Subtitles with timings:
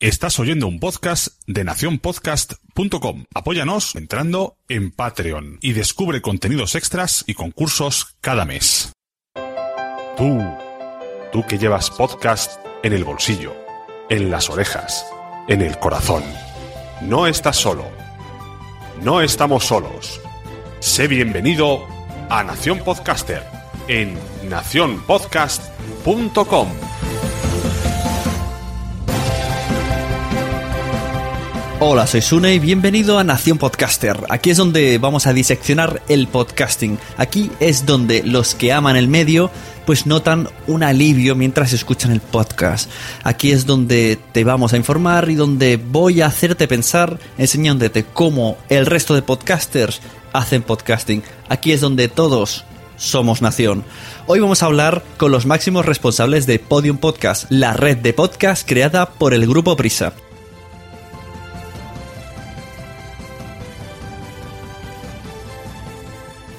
[0.00, 3.26] Estás oyendo un podcast de nacionpodcast.com.
[3.34, 8.94] Apóyanos entrando en Patreon y descubre contenidos extras y concursos cada mes.
[10.16, 10.42] Tú,
[11.32, 13.54] tú que llevas podcast en el bolsillo,
[14.08, 15.04] en las orejas,
[15.48, 16.24] en el corazón.
[17.02, 17.84] No estás solo.
[19.02, 20.18] No estamos solos.
[20.78, 21.86] Sé bienvenido
[22.30, 23.44] a Nación Podcaster
[23.86, 26.68] en nacionpodcast.com.
[31.82, 34.20] Hola, soy Sune y bienvenido a Nación Podcaster.
[34.28, 36.98] Aquí es donde vamos a diseccionar el podcasting.
[37.16, 39.50] Aquí es donde los que aman el medio
[39.86, 42.90] pues notan un alivio mientras escuchan el podcast.
[43.24, 48.58] Aquí es donde te vamos a informar y donde voy a hacerte pensar enseñándote cómo
[48.68, 50.02] el resto de podcasters
[50.34, 51.22] hacen podcasting.
[51.48, 52.66] Aquí es donde todos
[52.98, 53.84] somos nación.
[54.26, 58.68] Hoy vamos a hablar con los máximos responsables de Podium Podcast, la red de podcast
[58.68, 60.12] creada por el grupo Prisa.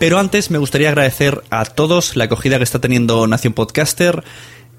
[0.02, 4.24] Pero antes me gustaría agradecer a todos la acogida que está teniendo Nación Podcaster,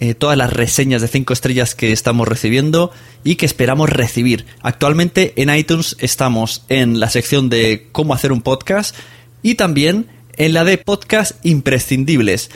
[0.00, 2.90] eh, todas las reseñas de 5 estrellas que estamos recibiendo
[3.22, 4.46] y que esperamos recibir.
[4.62, 8.96] Actualmente en iTunes estamos en la sección de cómo hacer un podcast
[9.44, 12.50] y también en la de podcast imprescindibles.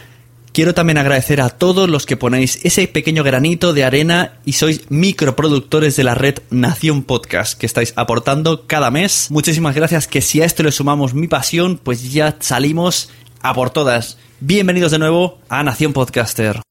[0.57, 4.91] Quiero también agradecer a todos los que ponéis ese pequeño granito de arena y sois
[4.91, 9.31] microproductores de la red Nación Podcast que estáis aportando cada mes.
[9.31, 13.11] Muchísimas gracias que si a esto le sumamos mi pasión, pues ya salimos
[13.43, 14.17] a por todas.
[14.41, 16.63] Bienvenidos de nuevo a Nación Podcaster.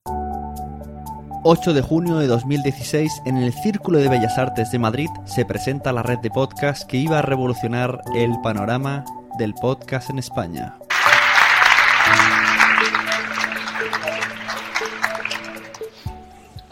[1.43, 5.93] 8 de junio de 2016, en el Círculo de Bellas Artes de Madrid, se presenta
[5.93, 9.05] la red de podcast que iba a revolucionar el panorama
[9.37, 10.73] del podcast en España.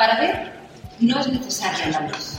[0.03, 0.51] Para ver
[0.99, 2.37] no es necesaria la luz,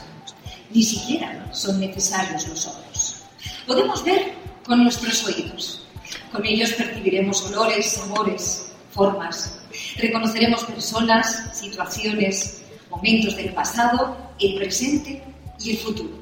[0.69, 3.23] ni siquiera son necesarios los ojos.
[3.65, 5.83] Podemos ver con nuestros oídos.
[6.31, 9.57] Con ellos percibiremos olores, sabores, formas.
[9.97, 12.61] Reconoceremos personas, situaciones,
[12.91, 15.23] momentos del pasado, el presente
[15.59, 16.19] y el futuro.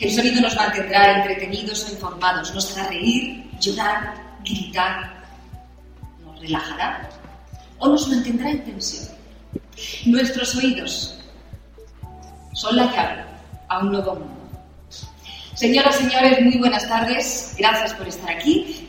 [0.00, 5.22] El sonido nos mantendrá entretenidos o informados, nos hará reír, llorar, gritar,
[6.24, 7.10] nos relajará
[7.78, 9.11] o nos mantendrá en tensión.
[10.06, 11.18] Nuestros oídos
[12.52, 13.24] son la llave
[13.68, 14.42] a un nuevo mundo.
[15.54, 17.54] Señoras y señores, muy buenas tardes.
[17.58, 18.88] Gracias por estar aquí.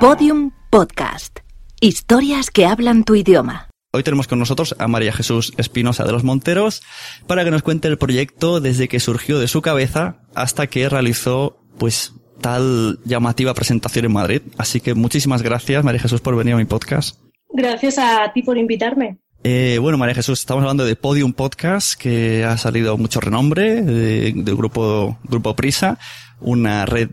[0.00, 1.40] Podium Podcast.
[1.80, 3.68] Historias que hablan tu idioma.
[3.92, 6.82] Hoy tenemos con nosotros a María Jesús Espinosa de los Monteros
[7.26, 11.58] para que nos cuente el proyecto desde que surgió de su cabeza hasta que realizó
[11.76, 14.42] pues tal llamativa presentación en Madrid.
[14.58, 17.18] Así que muchísimas gracias María Jesús por venir a mi podcast.
[17.52, 19.18] Gracias a ti por invitarme.
[19.42, 24.32] Eh, bueno, María Jesús, estamos hablando de Podium Podcast, que ha salido mucho renombre de-
[24.36, 25.98] del grupo, grupo Prisa,
[26.40, 27.10] una red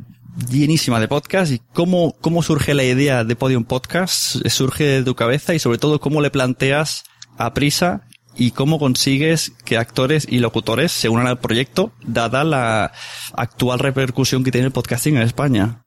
[0.49, 1.55] llenísima de podcasts.
[1.55, 4.45] ¿Y cómo, cómo surge la idea de Podium Podcast?
[4.47, 5.55] ¿Surge de tu cabeza?
[5.55, 7.05] Y sobre todo, ¿cómo le planteas
[7.37, 8.01] a Prisa
[8.35, 12.91] y cómo consigues que actores y locutores se unan al proyecto, dada la
[13.33, 15.85] actual repercusión que tiene el podcasting en España?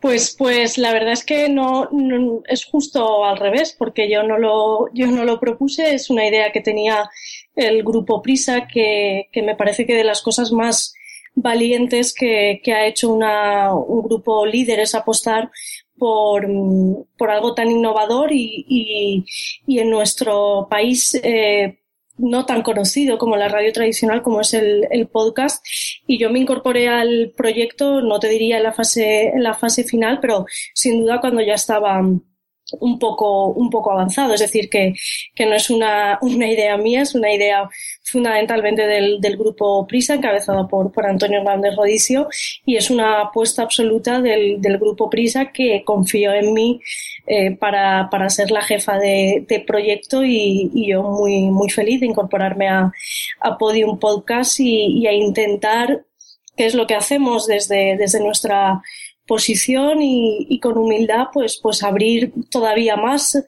[0.00, 4.38] Pues, pues la verdad es que no, no- es justo al revés, porque yo no
[4.38, 7.08] lo, yo no lo propuse, es una idea que tenía
[7.54, 10.94] el grupo Prisa, que, que me parece que de las cosas más
[11.34, 15.50] valientes que, que ha hecho una, un grupo líder es apostar
[15.96, 16.46] por,
[17.16, 19.24] por algo tan innovador y, y,
[19.66, 21.78] y en nuestro país eh,
[22.18, 25.64] no tan conocido como la radio tradicional como es el, el podcast
[26.06, 29.84] y yo me incorporé al proyecto no te diría en la fase en la fase
[29.84, 32.02] final pero sin duda cuando ya estaba
[32.80, 34.34] un poco, un poco avanzado.
[34.34, 34.94] Es decir, que,
[35.34, 37.68] que no es una, una idea mía, es una idea
[38.04, 42.28] fundamentalmente del, del grupo Prisa, encabezado por, por Antonio Hernández Rodicio,
[42.66, 46.80] y es una apuesta absoluta del, del grupo Prisa que confió en mí
[47.26, 52.68] eh, para, para ser la jefa de, proyecto y, yo muy, muy feliz de incorporarme
[52.68, 52.92] a,
[53.40, 56.04] a Podium Podcast y, y a intentar,
[56.56, 58.82] que es lo que hacemos desde, desde nuestra
[59.32, 63.42] posición y, con humildad, pues, pues abrir todavía más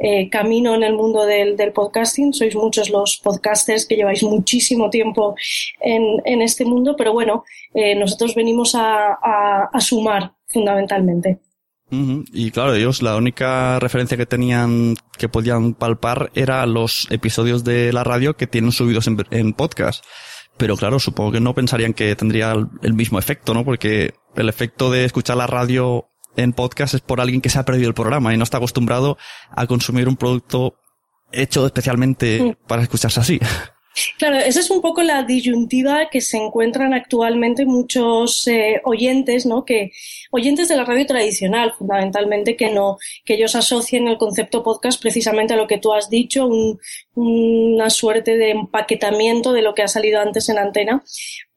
[0.00, 2.32] eh, camino en el mundo del, podcasting.
[2.32, 5.36] Sois muchos los podcasters que lleváis muchísimo tiempo
[5.80, 11.38] en, este mundo, pero bueno, eh, nosotros venimos a, sumar fundamentalmente.
[11.88, 17.92] Y claro, ellos la única referencia que tenían, que podían palpar, era los episodios de
[17.92, 20.04] la radio que tienen subidos en podcast.
[20.58, 22.52] Pero claro, supongo que no pensarían que tendría
[22.82, 23.64] el mismo efecto, ¿no?
[23.64, 27.64] Porque el efecto de escuchar la radio en podcast es por alguien que se ha
[27.64, 29.18] perdido el programa y no está acostumbrado
[29.50, 30.74] a consumir un producto
[31.32, 33.40] hecho especialmente para escucharse así.
[34.18, 39.64] Claro, esa es un poco la disyuntiva que se encuentran actualmente muchos eh, oyentes, ¿no?
[39.64, 39.90] Que
[40.30, 45.54] oyentes de la radio tradicional, fundamentalmente, que no, que ellos asocien el concepto podcast precisamente
[45.54, 46.78] a lo que tú has dicho, un,
[47.14, 51.02] una suerte de empaquetamiento de lo que ha salido antes en antena,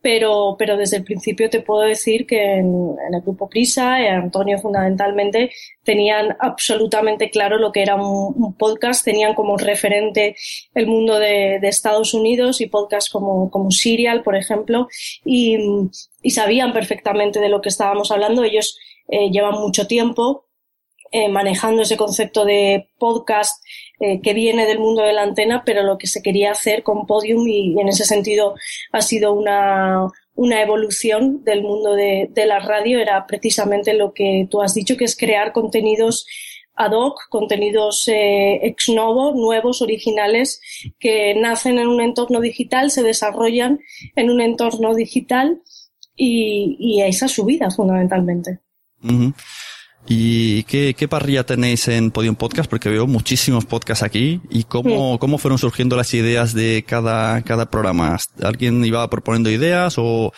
[0.01, 5.51] pero, pero desde el principio te puedo decir que en, el grupo Prisa, Antonio fundamentalmente,
[5.83, 10.35] tenían absolutamente claro lo que era un, un podcast, tenían como referente
[10.73, 14.87] el mundo de, de, Estados Unidos y podcasts como, como Serial, por ejemplo,
[15.23, 15.57] y,
[16.21, 18.43] y, sabían perfectamente de lo que estábamos hablando.
[18.43, 18.77] Ellos
[19.07, 20.45] eh, llevan mucho tiempo
[21.13, 23.61] eh, manejando ese concepto de podcast
[23.99, 27.05] eh, que viene del mundo de la antena, pero lo que se quería hacer con
[27.05, 28.55] Podium y, en ese sentido
[28.93, 34.61] ha sido una, una evolución del mundo de, la radio era precisamente lo que tú
[34.61, 36.25] has dicho, que es crear contenidos
[36.75, 40.61] ad hoc, contenidos ex novo, nuevos, originales,
[40.97, 43.81] que nacen en un entorno digital, se desarrollan
[44.15, 45.61] en un entorno digital
[46.23, 48.59] y, y esa es su vida fundamentalmente.
[49.03, 49.33] Uh -huh.
[50.07, 52.69] ¿Y qué, qué, parrilla tenéis en Podium Podcast?
[52.69, 54.41] Porque veo muchísimos podcasts aquí.
[54.49, 55.19] ¿Y cómo, sí.
[55.19, 58.17] cómo fueron surgiendo las ideas de cada, cada programa?
[58.43, 60.31] ¿Alguien iba proponiendo ideas o,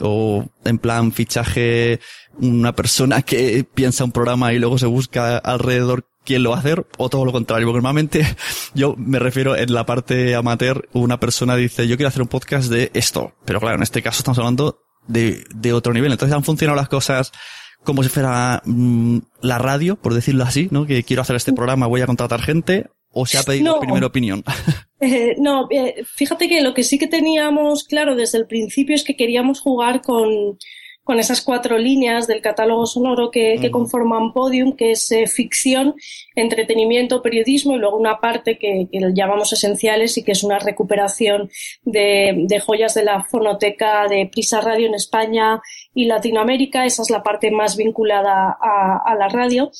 [0.00, 2.00] o en plan fichaje
[2.40, 6.60] una persona que piensa un programa y luego se busca alrededor quién lo va a
[6.60, 7.66] hacer o todo lo contrario?
[7.66, 8.26] Porque normalmente
[8.74, 12.70] yo me refiero en la parte amateur, una persona dice yo quiero hacer un podcast
[12.70, 13.32] de esto.
[13.44, 16.12] Pero claro, en este caso estamos hablando de, de otro nivel.
[16.12, 17.32] Entonces han funcionado las cosas
[17.82, 20.86] como si fuera mmm, la radio, por decirlo así, ¿no?
[20.86, 23.80] Que quiero hacer este programa, voy a contratar gente, o se ha pedido no.
[23.80, 24.44] primera opinión.
[25.02, 29.02] Eh, no, eh, fíjate que lo que sí que teníamos claro desde el principio es
[29.02, 30.58] que queríamos jugar con,
[31.04, 35.94] con esas cuatro líneas del catálogo sonoro que, que conforman Podium, que es eh, ficción,
[36.34, 41.50] entretenimiento, periodismo y luego una parte que, que, llamamos esenciales y que es una recuperación
[41.82, 45.60] de, de, joyas de la fonoteca de Prisa Radio en España
[45.94, 46.84] y Latinoamérica.
[46.84, 49.70] Esa es la parte más vinculada a, a la radio.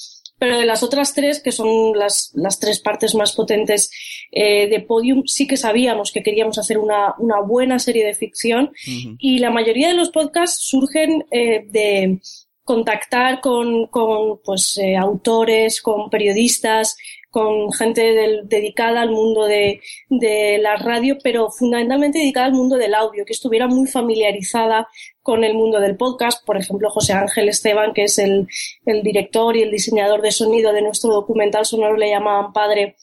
[0.41, 3.91] Pero de las otras tres, que son las, las tres partes más potentes
[4.33, 8.65] eh, de Podium, sí que sabíamos que queríamos hacer una, una buena serie de ficción
[8.65, 9.17] uh -huh.
[9.19, 12.19] y la mayoría de los podcasts surgen eh, de
[12.65, 16.97] contactar con, con pues, eh, autores, con periodistas,
[17.31, 22.77] con gente del, dedicada al mundo de, de, la radio, pero fundamentalmente dedicada al mundo
[22.77, 24.89] del audio, que estuviera muy familiarizada
[25.23, 26.45] con el mundo del podcast.
[26.45, 28.49] Por ejemplo, José Ángel Esteban, que es el,
[28.85, 32.97] el director y el diseñador de sonido de nuestro documental sonoro, le llamaban padre,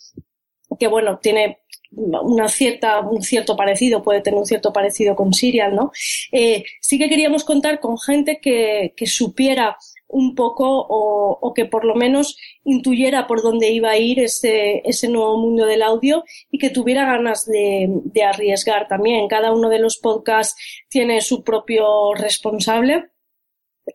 [0.78, 1.60] que bueno, tiene
[1.92, 5.92] una cierta, un cierto parecido, puede tener un cierto parecido con Serial, ¿no?
[6.32, 11.66] Eh, sí que queríamos contar con gente que, que supiera un poco o, o, que
[11.66, 16.24] por lo menos intuyera por dónde iba a ir ese, ese nuevo mundo del audio
[16.50, 19.28] y que tuviera ganas de, de arriesgar también.
[19.28, 20.56] Cada uno de los podcasts
[20.90, 23.10] tiene su propio responsable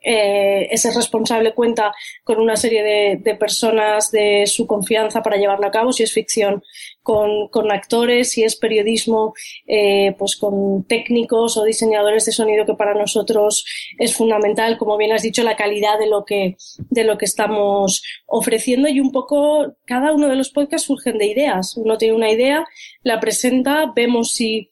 [0.00, 1.92] eh, ese responsable cuenta
[2.25, 2.82] con una serie
[3.22, 6.62] de, personas de su confianza para llevarlo a cabo, si es ficción
[7.02, 9.34] con, con actores, si es periodismo,
[9.66, 13.64] eh, pues con técnicos o diseñadores de sonido que para nosotros
[13.99, 16.56] es fundamental, como bien has dicho, la calidad de lo que,
[16.90, 18.88] de lo que estamos ofreciendo.
[18.88, 21.76] Y un poco cada uno de los podcasts surgen de ideas.
[21.76, 22.66] Uno tiene una idea,
[23.02, 24.70] la presenta, vemos si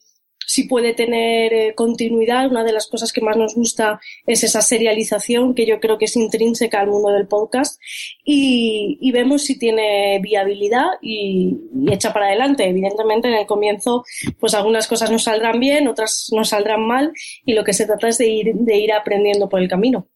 [0.51, 2.51] si puede tener eh, continuidad.
[2.51, 6.07] Una de las cosas que más nos gusta es esa serialización que yo creo que
[6.07, 7.81] es intrínseca al mundo del podcast
[8.25, 12.69] y, vemos si tiene viabilidad y, y, echa para adelante.
[12.69, 14.05] Evidentemente en el comienzo
[14.41, 17.13] pues algunas cosas nos saldrán bien, otras nos saldrán mal
[17.45, 20.09] y lo que se trata es de ir, de ir aprendiendo por el camino.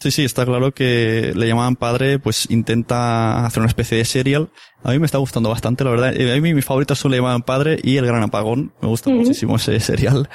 [0.00, 4.50] Sí, sí, está claro que le llamaban padre, pues intenta hacer una especie de serial.
[4.82, 6.08] A mí me está gustando bastante, la verdad.
[6.08, 8.72] A mí mis favoritos son Le llamaban padre y El Gran Apagón.
[8.82, 10.28] Me gusta muchísimo ese serial.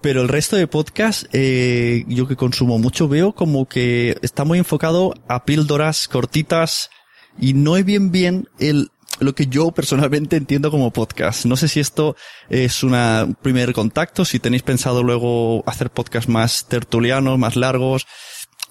[0.00, 4.58] Pero el resto de podcast, eh, yo que consumo mucho, veo como que está muy
[4.58, 6.90] enfocado a píldoras cortitas
[7.38, 11.46] y no es bien bien el, lo que yo personalmente entiendo como podcast.
[11.46, 12.16] No sé si esto
[12.48, 18.06] es un primer contacto, si tenéis pensado luego hacer podcast más tertulianos, más largos.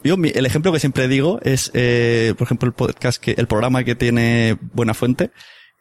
[0.06, 3.84] Yo, el ejemplo que siempre digo es, eh, por ejemplo, el podcast que, el programa
[3.84, 5.32] que tiene Buena Fuente.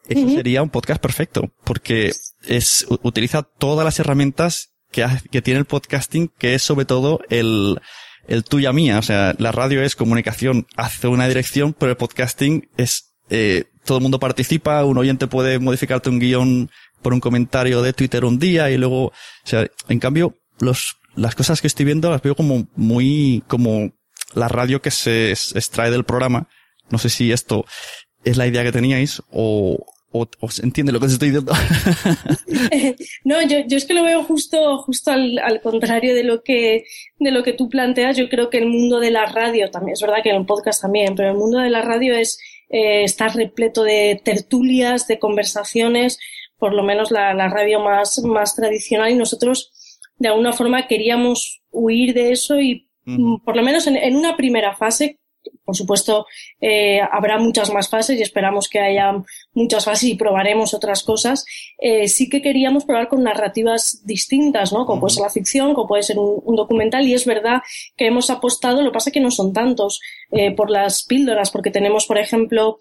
[0.09, 2.12] Eso sería un podcast perfecto, porque
[2.47, 7.78] es, utiliza todas las herramientas que, que tiene el podcasting, que es sobre todo el,
[8.26, 8.99] el tuya mía.
[8.99, 13.99] O sea, la radio es comunicación hace una dirección, pero el podcasting es, eh, todo
[13.99, 16.71] el mundo participa, un oyente puede modificarte un guion
[17.02, 19.12] por un comentario de Twitter un día y luego, o
[19.45, 23.93] sea, en cambio, los, las cosas que estoy viendo las veo como muy, como
[24.35, 26.49] la radio que se extrae del programa.
[26.91, 27.64] No sé si esto
[28.25, 31.53] es la idea que teníais o, o, se entiende lo que os estoy diciendo.
[33.25, 36.85] no, yo, yo es que lo veo justo, justo al, al, contrario de lo que,
[37.19, 38.17] de lo que tú planteas.
[38.17, 40.83] Yo creo que el mundo de la radio también, es verdad que en el podcast
[40.83, 42.38] también, pero el mundo de la radio es,
[42.71, 46.19] eh, está repleto de tertulias, de conversaciones,
[46.59, 49.73] por lo menos la, la radio más, más tradicional y nosotros
[50.19, 52.84] de alguna forma queríamos huir de eso y
[53.44, 55.18] por lo menos en, una primera fase,
[55.64, 56.26] por supuesto,
[56.61, 59.12] eh, habrá muchas más fases y esperamos que haya
[59.52, 61.44] muchas fases y probaremos otras cosas.
[61.78, 64.87] Eh, sí que queríamos probar con narrativas distintas, ¿no?
[64.87, 67.06] Como puede ser la ficción, como puede ser un, documental.
[67.06, 67.62] Y es verdad
[67.96, 71.50] que hemos apostado, lo que pasa es que no son tantos, eh, por las píldoras,
[71.50, 72.78] porque tenemos, por ejemplo,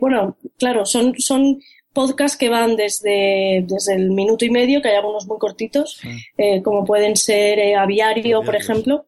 [0.00, 1.60] bueno, claro, son, son
[1.92, 6.00] podcasts que van desde, desde el minuto y medio, que hay algunos muy cortitos,
[6.64, 9.06] como pueden ser Aviario, por ejemplo,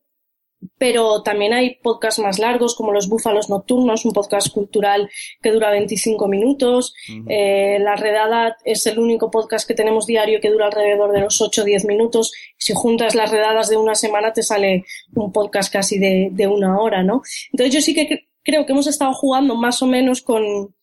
[0.78, 5.10] pero también hay podcasts más largos como Los Búfalos Nocturnos, un podcast cultural
[5.42, 6.94] que dura 25 minutos.
[7.28, 11.40] eh, la Redada es el único podcast que tenemos diario que dura alrededor de los
[11.40, 12.32] 8 o 10 minutos.
[12.58, 16.78] Si juntas las redadas de una semana te sale un podcast casi de, de una
[16.80, 17.22] hora, ¿no?
[17.52, 20.74] Entonces yo sí que creo que hemos estado jugando más o menos con,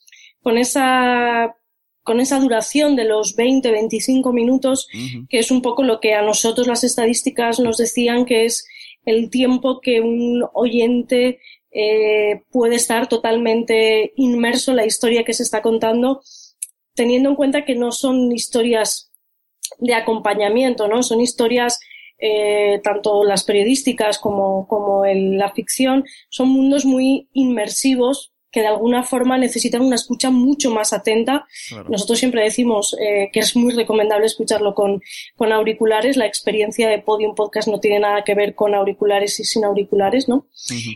[0.41, 1.55] con esa
[2.03, 4.87] con esa duración de los 20, 25 minutos,
[5.29, 8.65] que es un poco lo que a nosotros las estadísticas nos decían que es
[9.09, 11.39] el tiempo que un oyente
[11.71, 16.21] eh, puede estar totalmente inmerso en la historia que se está contando,
[16.95, 19.11] teniendo en cuenta que no son historias
[19.77, 21.03] de acompañamiento, ¿no?
[21.03, 21.79] Son historias
[22.17, 29.03] eh, tanto las periodísticas como, como la ficción, son mundos muy inmersivos que de alguna
[29.03, 31.45] forma necesitan una escucha mucho más atenta.
[31.87, 35.01] Nosotros siempre decimos eh, que es muy recomendable escucharlo con,
[35.35, 36.17] con auriculares.
[36.17, 40.27] La experiencia de Podium Podcast no tiene nada que ver con auriculares y sin auriculares,
[40.27, 40.47] ¿no?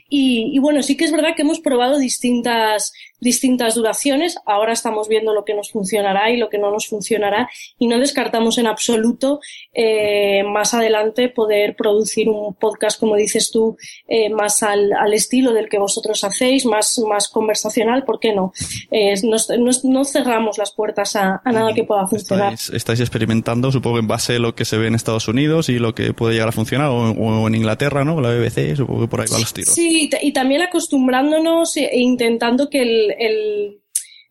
[0.09, 4.37] y, y, bueno, sí que es verdad que hemos probado distintas, distintas duraciones.
[4.45, 7.49] Ahora estamos viendo lo que nos funcionará y lo que no nos funcionará
[7.79, 9.39] y no descartamos en absoluto
[9.73, 13.77] eh, más adelante poder producir un podcast, como dices tú,
[14.07, 18.53] eh, más al, al, estilo del que vosotros hacéis, más, más conversacional, ¿por qué no?
[18.91, 22.53] Eh, no, cerramos las puertas a, a nada que pueda funcionar.
[22.53, 25.79] Estáis, estáis, experimentando, supongo, en base a lo que se ve en Estados Unidos y
[25.79, 28.19] lo que puede llegar a funcionar, o, o en Inglaterra, ¿no?
[28.19, 29.73] La BBC, supongo que por ahí va los tiros.
[29.73, 33.81] Sí, y también acostumbrándonos e intentando que el, el,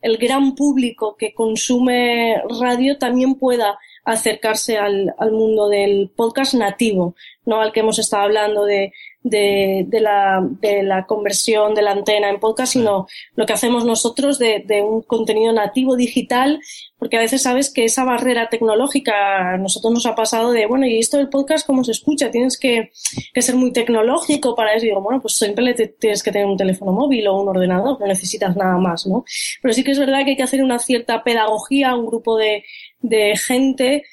[0.01, 7.15] el gran público que consume radio también pueda acercarse al, al, mundo del podcast nativo,
[7.45, 11.93] no al que hemos estado hablando de, de, de, la, de la conversión de la
[11.93, 16.61] antena en podcast, sino lo que hacemos nosotros de, de, un contenido nativo digital,
[16.99, 20.87] porque a veces sabes que esa barrera tecnológica a nosotros nos ha pasado de, bueno,
[20.87, 22.31] ¿y esto del podcast cómo se escucha?
[22.31, 22.91] Tienes que,
[23.33, 24.87] que ser muy tecnológico para eso.
[24.87, 28.07] Y digo, bueno, pues siempre tienes que tener un teléfono móvil o un ordenador, no
[28.07, 29.25] necesitas nada más, ¿no?
[29.61, 32.65] Pero sí que es verdad que hay que hacer una cierta pedagogía, un grupo de,
[33.01, 34.05] de gente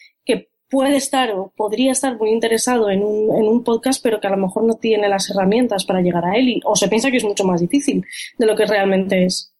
[0.70, 4.32] puede estar o podría estar muy interesado en un, en un podcast, pero que a
[4.32, 7.18] lo mejor no tiene las herramientas para llegar a él y, o se piensa que
[7.18, 8.06] es mucho más difícil
[8.38, 9.54] de lo que realmente es.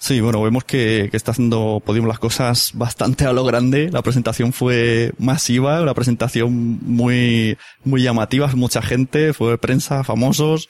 [0.00, 3.88] Sí, bueno, vemos que, que, está haciendo Podium las cosas bastante a lo grande.
[3.92, 10.68] La presentación fue masiva, una presentación muy, muy llamativa, mucha gente, fue prensa, famosos.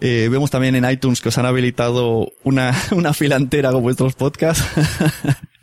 [0.00, 4.14] Eh, vemos también en iTunes que os han habilitado una, una fila entera con vuestros
[4.14, 4.64] podcasts.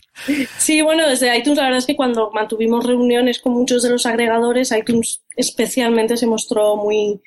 [0.57, 4.05] Sí, bueno, desde iTunes la verdad es que cuando mantuvimos reuniones con muchos de los
[4.05, 7.21] agregadores, iTunes especialmente se mostró muy,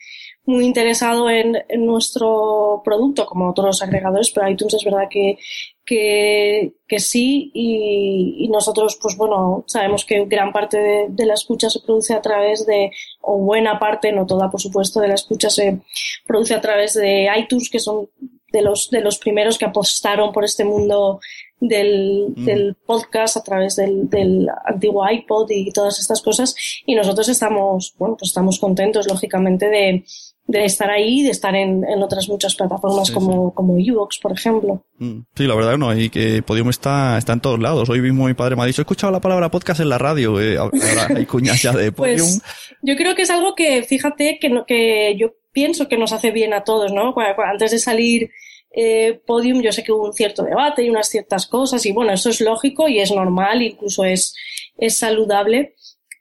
[0.47, 5.38] muy interesado en, nuestro producto, como otros los agregadores, pero iTunes es verdad que,
[5.85, 10.78] que, sí y, nosotros, pues bueno, sabemos que gran parte
[11.11, 12.90] de, la escucha se produce a través de,
[13.21, 15.80] o buena parte, no toda por supuesto, de la escucha se
[16.26, 18.09] produce a través de iTunes, que son
[18.50, 21.21] de los, de los primeros que apostaron por este mundo
[21.61, 22.45] del, mm.
[22.45, 26.55] del podcast a través del, del, antiguo iPod y todas estas cosas.
[26.87, 30.05] Y nosotros estamos, bueno, pues estamos contentos, lógicamente, de,
[30.49, 34.83] de estar ahí, de estar en, en otras muchas plataformas como, como Uvox, por ejemplo.
[34.99, 35.21] Mm.
[35.35, 37.88] Sí, la verdad no, y que Podium está, está en todos lados.
[37.91, 40.41] Hoy mismo mi padre me ha dicho, he escuchado la palabra podcast en la radio,
[40.41, 42.38] eh, ahora hay cuñas ya de pues, Podium.
[42.38, 46.12] Pues, yo creo que es algo que, fíjate, que, no, que yo pienso que nos
[46.12, 47.15] hace bien a todos, ¿no?
[47.19, 48.31] Antes de salir
[48.70, 52.12] eh, Podium, yo sé que hubo un cierto debate y unas ciertas cosas, y bueno,
[52.12, 54.34] eso es lógico y es normal, incluso es,
[54.76, 55.75] es saludable,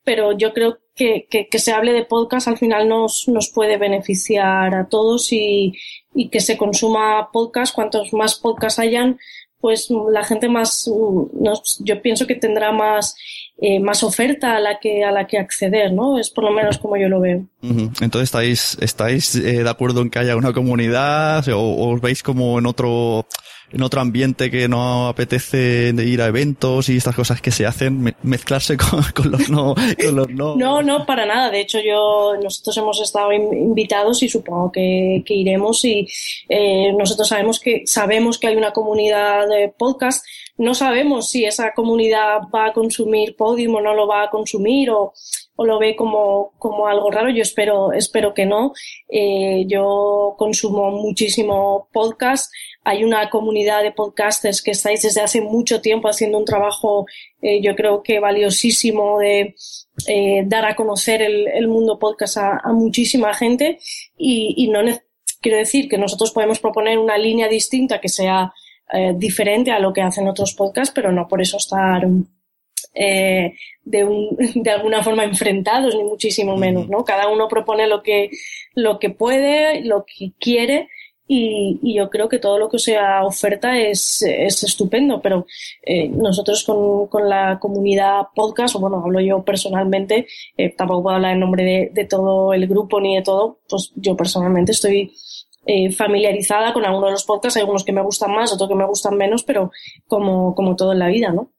[0.03, 4.73] pero yo creo que, que, se hable de podcast al final nos, nos puede beneficiar
[4.73, 5.73] a todos y,
[6.15, 9.19] y que se consuma podcast, cuantos más podcasts hayan,
[9.59, 10.89] pues la gente más,
[11.79, 13.15] yo pienso que tendrá más,
[13.59, 16.19] eh, más oferta a la que a la que acceder, ¿no?
[16.19, 17.45] Es por lo menos como yo lo veo.
[17.61, 22.59] Entonces estáis estáis eh, de acuerdo en que haya una comunidad o, os veis como
[22.59, 23.25] en otro
[23.71, 27.65] en otro ambiente que no apetece de ir a eventos y estas cosas que se
[27.65, 28.77] hacen, mezclarse
[29.13, 30.55] con, los no, con los no.
[30.81, 31.49] No, para nada.
[31.49, 36.07] De hecho, yo, nosotros hemos estado invitados y supongo que, que iremos y
[36.47, 40.25] eh, nosotros sabemos que, sabemos que hay una comunidad de podcast.
[40.57, 44.89] No sabemos si esa comunidad va a consumir Podium o no lo va a consumir
[44.89, 45.13] o
[45.57, 47.29] o lo ve como, como algo raro.
[47.29, 48.73] Yo espero, espero que no.
[49.09, 52.51] Eh, yo consumo muchísimo podcast.
[52.87, 57.05] Hay una comunidad de podcasters que estáis desde hace mucho tiempo haciendo un trabajo,
[57.41, 59.55] eh, yo creo que valiosísimo de
[60.07, 63.79] eh, dar a conocer el, el mundo podcast a, a muchísima gente
[64.17, 64.79] y, y no
[65.41, 68.53] quiero decir que nosotros podemos proponer una línea distinta que sea
[68.93, 72.07] eh, diferente a lo que hacen otros podcasts, pero no por eso estar
[72.93, 73.53] eh,
[73.83, 77.03] de, un, de alguna forma enfrentados, ni muchísimo menos, ¿no?
[77.03, 78.29] Cada uno propone lo que,
[78.75, 80.87] lo que puede, lo que quiere,
[81.27, 85.45] y, y, yo creo que todo lo que sea oferta es, es estupendo, pero
[85.83, 91.15] eh, nosotros con, con, la comunidad podcast, o bueno, hablo yo personalmente, eh, tampoco puedo
[91.15, 95.11] hablar en nombre de, de, todo el grupo ni de todo, pues yo personalmente estoy
[95.69, 98.75] eh, familiarizada con algunos de los podcasts, hay algunos que me gustan más, otros que
[98.75, 99.71] me gustan menos, pero
[100.07, 101.51] como, como todo en la vida, ¿no?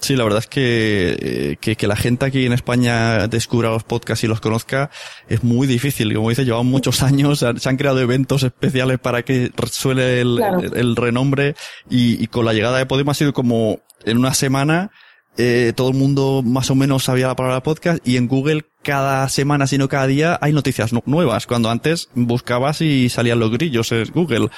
[0.00, 4.22] Sí, la verdad es que, que, que, la gente aquí en España descubra los podcasts
[4.22, 4.90] y los conozca
[5.28, 6.14] es muy difícil.
[6.14, 10.40] Como dice, llevan muchos años, se han creado eventos especiales para que suele el,
[10.74, 11.56] el, renombre
[11.90, 14.92] y, y, con la llegada de Podemos ha sido como en una semana
[15.40, 19.28] eh, todo el mundo más o menos sabía la palabra podcast y en Google cada
[19.28, 21.46] semana, si no cada día, hay noticias nuevas.
[21.46, 24.48] Cuando antes buscabas y salían los grillos en Google.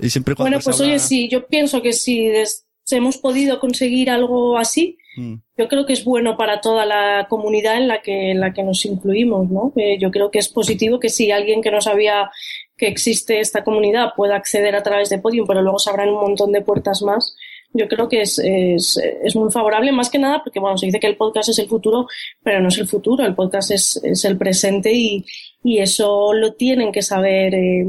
[0.00, 2.28] Y siempre bueno, pues oye, sí, yo pienso que sí,
[2.90, 5.34] hemos podido conseguir algo así, mm.
[5.56, 8.62] yo creo que es bueno para toda la comunidad en la que, en la que
[8.62, 9.72] nos incluimos, ¿no?
[9.76, 12.30] Eh, yo creo que es positivo que si alguien que no sabía
[12.76, 16.20] que existe esta comunidad pueda acceder a través de Podium, pero luego se abran un
[16.20, 17.34] montón de puertas más,
[17.72, 21.00] yo creo que es, es, es, muy favorable, más que nada porque, bueno, se dice
[21.00, 22.06] que el podcast es el futuro,
[22.42, 25.24] pero no es el futuro, el podcast es, es el presente y,
[25.62, 27.86] y eso lo tienen que saber eh,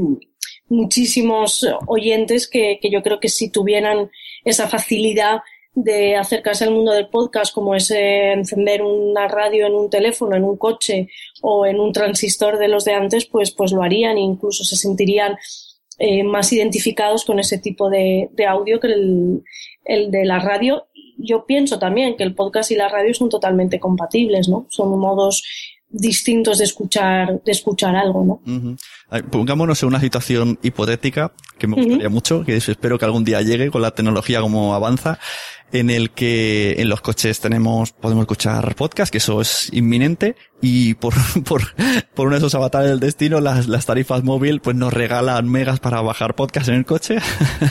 [0.68, 4.10] muchísimos oyentes que, que yo creo que si tuvieran
[4.44, 5.40] esa facilidad
[5.82, 10.34] de acercarse al mundo del podcast, como es eh, encender una radio en un teléfono,
[10.34, 11.08] en un coche
[11.42, 14.76] o en un transistor de los de antes, pues, pues lo harían e incluso se
[14.76, 15.36] sentirían
[15.98, 19.44] eh, más identificados con ese tipo de, audio que el,
[19.84, 20.86] el, de la radio.
[21.16, 24.66] Yo pienso también que el podcast y la radio son totalmente compatibles, ¿no?
[24.68, 25.42] Son modos
[25.88, 28.76] distintos de escuchar, de escuchar algo, ¿no?
[29.30, 33.70] Pongámonos en una situación hipotética que me gustaría mucho, que espero que algún día llegue
[33.70, 35.18] con la tecnología como avanza,
[35.72, 40.94] en el que en los coches tenemos, podemos escuchar podcast, que eso es inminente, y
[40.94, 41.62] por, por,
[42.14, 45.80] por uno de esos avatares del destino, las, las tarifas móvil, pues nos regalan megas
[45.80, 47.18] para bajar podcast en el coche.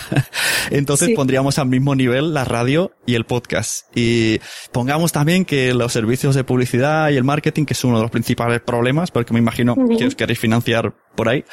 [0.71, 3.85] Entonces pondríamos al mismo nivel la radio y el podcast.
[3.95, 4.39] Y
[4.71, 8.11] pongamos también que los servicios de publicidad y el marketing, que es uno de los
[8.11, 11.43] principales problemas, porque me imagino que os queréis financiar por ahí,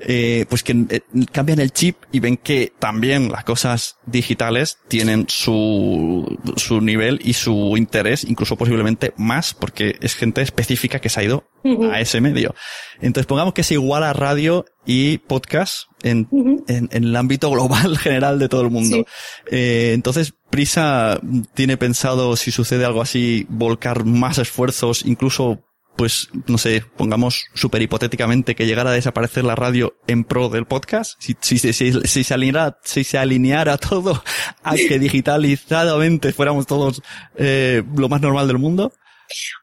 [0.00, 5.26] eh, pues que eh, cambian el chip y ven que también las cosas digitales tienen
[5.28, 11.20] su, su nivel y su interés, incluso posiblemente más, porque es gente específica que se
[11.20, 11.44] ha ido
[11.92, 12.54] a ese medio.
[13.02, 16.26] Entonces pongamos que es igual a radio y podcast en,
[16.66, 19.04] en, el ámbito global general de todo el mundo.
[19.50, 21.20] Eh, entonces, Prisa
[21.52, 25.60] tiene pensado, si sucede algo así, volcar más esfuerzos, incluso
[26.00, 30.64] pues, no sé, pongamos súper hipotéticamente que llegara a desaparecer la radio en pro del
[30.64, 34.22] podcast, si, si, si, se alineara, si se alineara todo
[34.62, 37.02] a que digitalizadamente fuéramos todos
[37.36, 38.94] eh, lo más normal del mundo,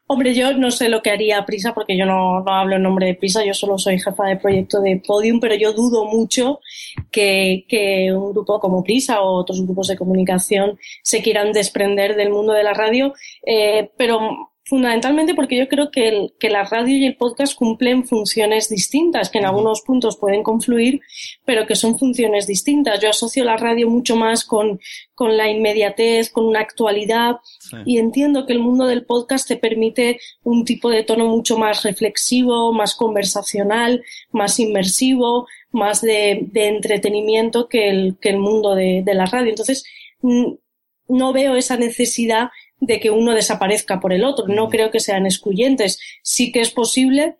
[0.06, 3.06] Hombre, yo no sé lo que haría Prisa porque yo no, no, hablo en nombre
[3.06, 6.60] de Prisa, yo solo soy jefa de proyecto de Podium, pero yo dudo mucho
[7.10, 12.30] que, que, un grupo como Prisa o otros grupos de comunicación se quieran desprender del
[12.30, 13.12] mundo de la radio,
[13.44, 18.04] eh, pero fundamentalmente porque yo creo que, el, que la radio y el podcast cumplen
[18.04, 21.00] funciones distintas, que en algunos puntos pueden confluir,
[21.46, 23.00] pero que son funciones distintas.
[23.00, 24.78] Yo asocio la radio mucho más con,
[25.14, 27.78] con la inmediatez, con una actualidad, sí.
[27.86, 31.82] y entiendo que el mundo del podcast te permite un tipo de tono mucho más
[31.82, 34.02] reflexivo, más conversacional,
[34.32, 39.48] más inmersivo, más de, de entretenimiento que el, que el mundo de, de la radio.
[39.48, 39.84] Entonces,
[41.08, 44.46] no veo esa necesidad de que uno desaparezca por el otro.
[44.48, 45.98] No creo que sean excluyentes.
[46.22, 47.36] Sí que es posible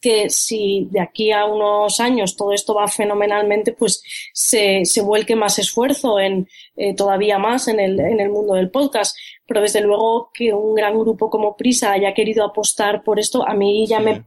[0.00, 4.02] que si de aquí a unos años todo esto va fenomenalmente, pues
[4.34, 8.70] se, se vuelque más esfuerzo en eh, todavía más en el, en el mundo del
[8.70, 9.16] podcast.
[9.46, 13.54] Pero desde luego que un gran grupo como Prisa haya querido apostar por esto, a
[13.54, 14.24] mí ya sí, me,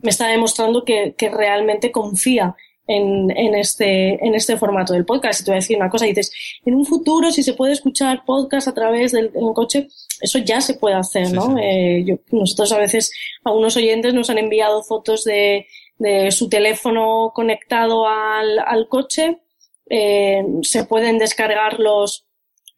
[0.00, 2.54] me está demostrando que, que realmente confía
[2.90, 5.40] en, en, este, en este formato del podcast.
[5.40, 6.32] Y te voy a decir una cosa, dices,
[6.64, 9.86] en un futuro, si se puede escuchar podcast a través del, del coche,
[10.20, 11.56] eso ya se puede hacer, sí, ¿no?
[11.56, 11.62] Sí.
[11.62, 13.12] Eh, yo, nosotros a veces,
[13.44, 15.66] a unos oyentes nos han enviado fotos de,
[15.98, 19.38] de su teléfono conectado al, al coche,
[19.88, 22.26] eh, se pueden descargar los,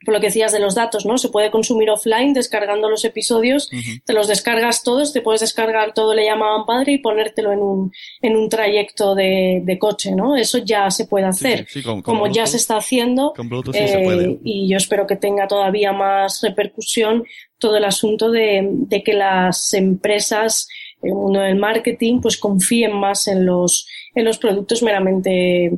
[0.04, 1.18] por lo que decías de los datos, ¿no?
[1.18, 4.02] Se puede consumir offline descargando los episodios, uh -huh.
[4.04, 7.92] te los descargas todos, te puedes descargar todo le llamaban padre y ponértelo en un,
[8.20, 10.36] en un trayecto de, de coche, ¿no?
[10.36, 11.66] Eso ya se puede hacer.
[11.68, 13.32] Sí, sí, con, con Como Bluetooth, ya se está haciendo.
[13.74, 14.38] Eh, se puede.
[14.44, 17.24] Y yo espero que tenga todavía más repercusión
[17.58, 20.66] todo el asunto de, de que las empresas,
[21.02, 25.70] el mundo del marketing, pues confíen más en los, en los productos meramente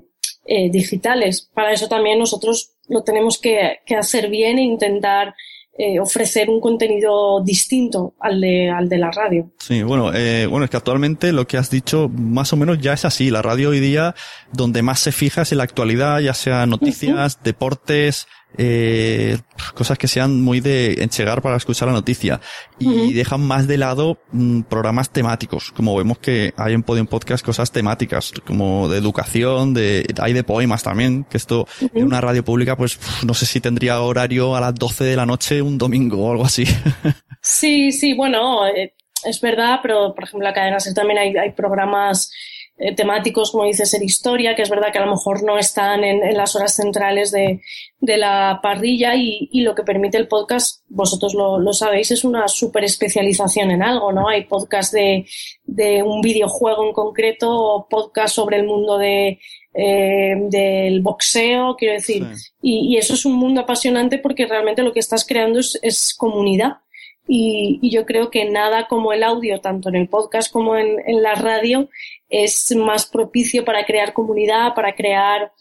[0.46, 1.50] eh, digitales.
[1.54, 5.34] Para eso también nosotros lo tenemos que, que hacer bien e intentar
[5.76, 9.50] eh, ofrecer un contenido distinto al de, al de la radio.
[9.58, 12.92] Sí, bueno, eh, bueno, es que actualmente lo que has dicho más o menos ya
[12.92, 13.28] es así.
[13.28, 14.14] La radio hoy día
[14.52, 17.42] donde más se fija es en la actualidad, ya sea noticias, uh -huh.
[17.42, 19.38] deportes, eh,
[19.74, 22.40] cosas que sean muy de enchegar para escuchar la noticia
[22.78, 23.14] y uh -huh.
[23.14, 27.72] dejan más de lado mm, programas temáticos como vemos que hay en Podium Podcast cosas
[27.72, 31.90] temáticas como de educación de hay de poemas también que esto uh -huh.
[31.94, 35.26] en una radio pública pues no sé si tendría horario a las 12 de la
[35.26, 36.64] noche un domingo o algo así
[37.42, 42.30] sí sí bueno eh, es verdad pero por ejemplo la cadena también hay, hay programas
[42.76, 46.02] eh, temáticos, como dice Ser Historia, que es verdad que a lo mejor no están
[46.02, 47.60] en, en las horas centrales de,
[48.00, 52.24] de la parrilla y, y, lo que permite el podcast, vosotros lo, lo sabéis, es
[52.24, 54.28] una super especialización en algo, ¿no?
[54.28, 55.24] Hay podcast de,
[55.64, 59.38] de un videojuego en concreto o podcast sobre el mundo de,
[59.72, 62.50] eh, del boxeo, quiero decir, sí.
[62.60, 66.12] y, y, eso es un mundo apasionante porque realmente lo que estás creando es, es
[66.16, 66.78] comunidad.
[67.26, 70.98] Y, y, yo creo que nada como el audio, tanto en el podcast como en,
[71.06, 71.88] en la radio,
[72.28, 75.52] es más propicio para crear comunidad, para crear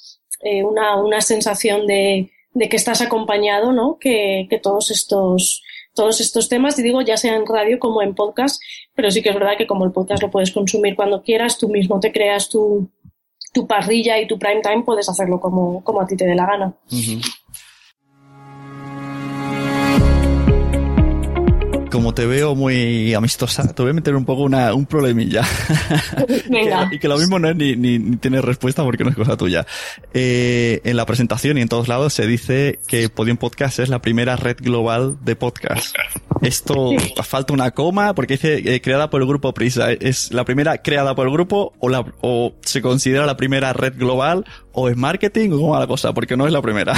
[0.42, 3.98] eh, una, una sensación de, de, que estás acompañado, ¿no?
[4.00, 5.62] Que, que todos estos
[5.94, 8.62] todos estos temas, y digo, ya sea en radio como en podcast,
[8.96, 11.70] pero sí que es verdad que como el podcast lo puedes consumir cuando quieras, tú
[11.70, 12.90] mismo te creas tu,
[13.54, 16.48] tu parrilla y tu prime time, puedes hacerlo como, como a ti te dé la
[16.48, 16.74] gana.
[21.94, 25.44] Como te veo muy amistosa, te voy a meter un poco una, un problemilla.
[26.50, 26.90] Venga.
[26.92, 29.68] y que lo mismo no es ni, ni, ni respuesta porque no es cosa tuya.
[30.12, 34.02] Eh, en la presentación y en todos lados se dice que Podium Podcast es la
[34.02, 35.96] primera red global de podcast.
[36.42, 36.90] Esto
[37.24, 39.92] falta una coma porque dice eh, creada por el grupo Prisa.
[39.92, 43.94] ¿Es la primera creada por el grupo o, la, o se considera la primera red
[43.96, 46.14] global o es marketing o cómo va la cosa?
[46.14, 46.94] Porque no es la primera.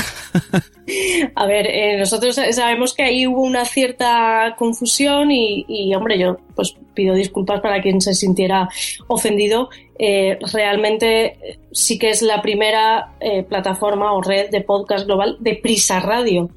[1.35, 6.37] A ver, eh, nosotros sabemos que ahí hubo una cierta confusión y, y, hombre, yo
[6.55, 8.69] pues pido disculpas para quien se sintiera
[9.07, 9.69] ofendido.
[9.99, 15.55] Eh, realmente sí que es la primera eh, plataforma o red de podcast global de
[15.55, 16.49] Prisa Radio.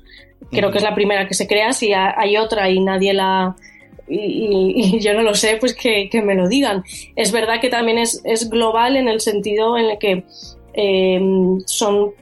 [0.50, 1.72] Creo que es la primera que se crea.
[1.72, 3.56] Si hay otra y nadie la,
[4.08, 6.84] y, y, y, yo no lo sé, pues que, que, me lo digan.
[7.16, 10.24] Es verdad que también es, es global en el sentido en el que
[10.80, 11.20] eh,
[11.66, 12.12] son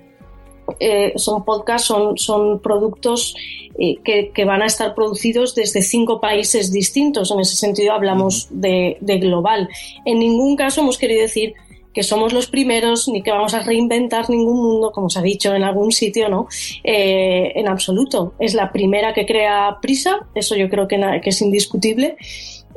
[0.81, 3.35] eh, son podcasts, son, son productos
[3.79, 7.31] eh, que, que, van a estar producidos desde cinco países distintos.
[7.31, 9.69] En ese sentido hablamos de, de, global.
[10.05, 11.55] En ningún caso hemos querido decir
[11.95, 15.55] que somos los primeros ni que vamos a reinventar ningún mundo, como se ha dicho
[15.55, 16.49] en algún sitio, ¿no?
[16.85, 18.35] Eh, en absoluto.
[18.39, 22.17] Es la primera que crea Prisa, eso yo creo que, que es indiscutible.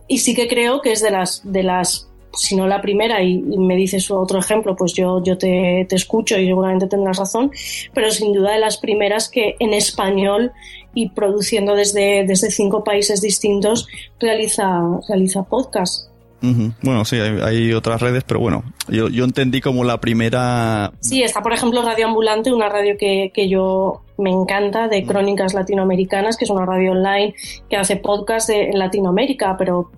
[0.08, 3.40] y sí que creo que es de las, de las si no la primera y,
[3.40, 7.52] me dices otro ejemplo, pues yo, yo te, te, escucho y seguramente tendrás razón,
[7.94, 10.52] pero sin duda de las primeras que en español
[10.94, 13.88] y produciendo desde, desde cinco países distintos
[14.20, 16.10] realiza, realiza podcast.
[16.42, 20.94] Bueno, sí, hay, otras redes, pero bueno, yo, yo entendí como la primera...
[21.02, 25.54] Sí, está por ejemplo Radio Ambulante, una radio que, que yo me encanta, de crónicas
[25.54, 27.36] latinoamericanas, que es una radio online
[27.70, 29.92] que hace podcast de, en Latinoamérica, pero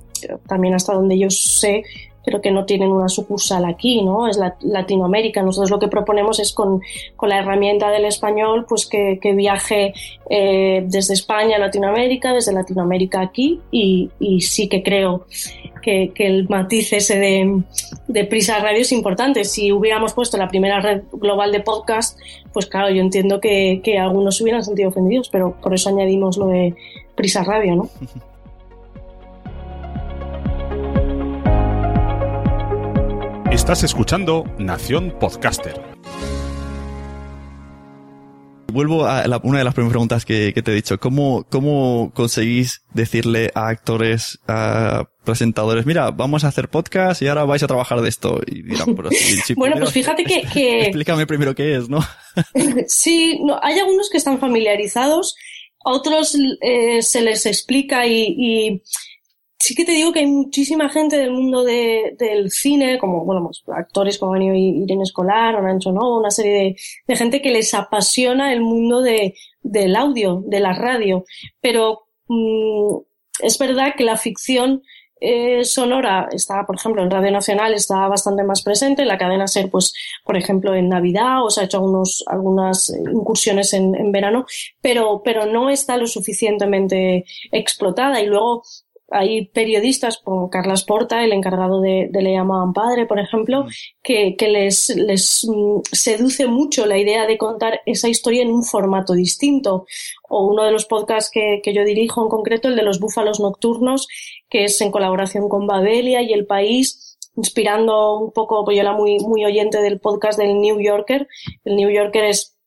[0.47, 1.83] también hasta donde yo sé
[2.23, 4.27] pero que no tienen una sucursal aquí, ¿no?
[4.27, 5.41] Es la, Latinoamérica.
[5.41, 6.81] Nosotros lo que proponemos es con,
[7.15, 9.93] con la herramienta del español, pues que, que viaje
[10.29, 15.25] eh, desde España a Latinoamérica, desde Latinoamérica aquí, y, y sí que creo
[15.81, 17.63] que, que, el matiz ese de,
[18.07, 19.43] de Prisa Radio es importante.
[19.43, 22.19] Si hubiéramos puesto la primera red global de podcast,
[22.53, 26.47] pues claro, yo entiendo que, que algunos hubieran sentido ofendidos, pero por eso añadimos lo
[26.47, 26.75] de
[27.15, 27.89] Prisa Radio, ¿no?
[33.71, 35.81] Estás escuchando Nación Podcaster.
[38.67, 40.99] Vuelvo a una de las primeras preguntas que, te he dicho.
[40.99, 47.45] ¿Cómo, ¿Cómo conseguís decirle a actores, a presentadores, mira, vamos a hacer podcast y ahora
[47.45, 48.41] vais a trabajar de esto?
[48.45, 49.09] Y dirán, pero
[49.55, 52.01] bueno, pues fíjate que, Explícame primero qué es, ¿no?
[52.87, 55.33] sí, no, hay algunos que están familiarizados,
[55.85, 58.81] a otros eh, se les explica y
[59.61, 63.63] sí que te digo que hay muchísima gente del mundo del cine, como bueno, pues,
[63.77, 66.75] actores como venido Irene Escolar o Nancho No, una serie
[67.07, 71.25] de, gente que les apasiona el mundo de, del audio, de la radio.
[71.61, 72.97] Pero mm,
[73.43, 74.81] es verdad que la ficción
[75.19, 79.47] eh, sonora está, por ejemplo, en Radio Nacional está bastante más presente, en la cadena
[79.47, 79.93] SER, pues,
[80.25, 84.47] por ejemplo, en Navidad, o se ha hecho algunos, algunas incursiones en, en verano,
[84.81, 88.19] pero, pero no está lo suficientemente explotada.
[88.19, 88.63] Y luego,
[89.11, 93.67] hay periodistas como Carlas Porta, el encargado de, Le llamaban padre, por ejemplo, mm.
[94.01, 98.63] que, que les, les mm, seduce mucho la idea de contar esa historia en un
[98.63, 99.85] formato distinto.
[100.29, 103.39] O uno de los podcasts que, que yo dirijo en concreto, el de los búfalos
[103.39, 104.07] nocturnos,
[104.49, 108.93] que es en colaboración con Babelia y El País, inspirando un poco, pues yo era
[108.93, 111.27] muy, muy oyente del podcast del New Yorker.
[111.65, 112.57] El New Yorker es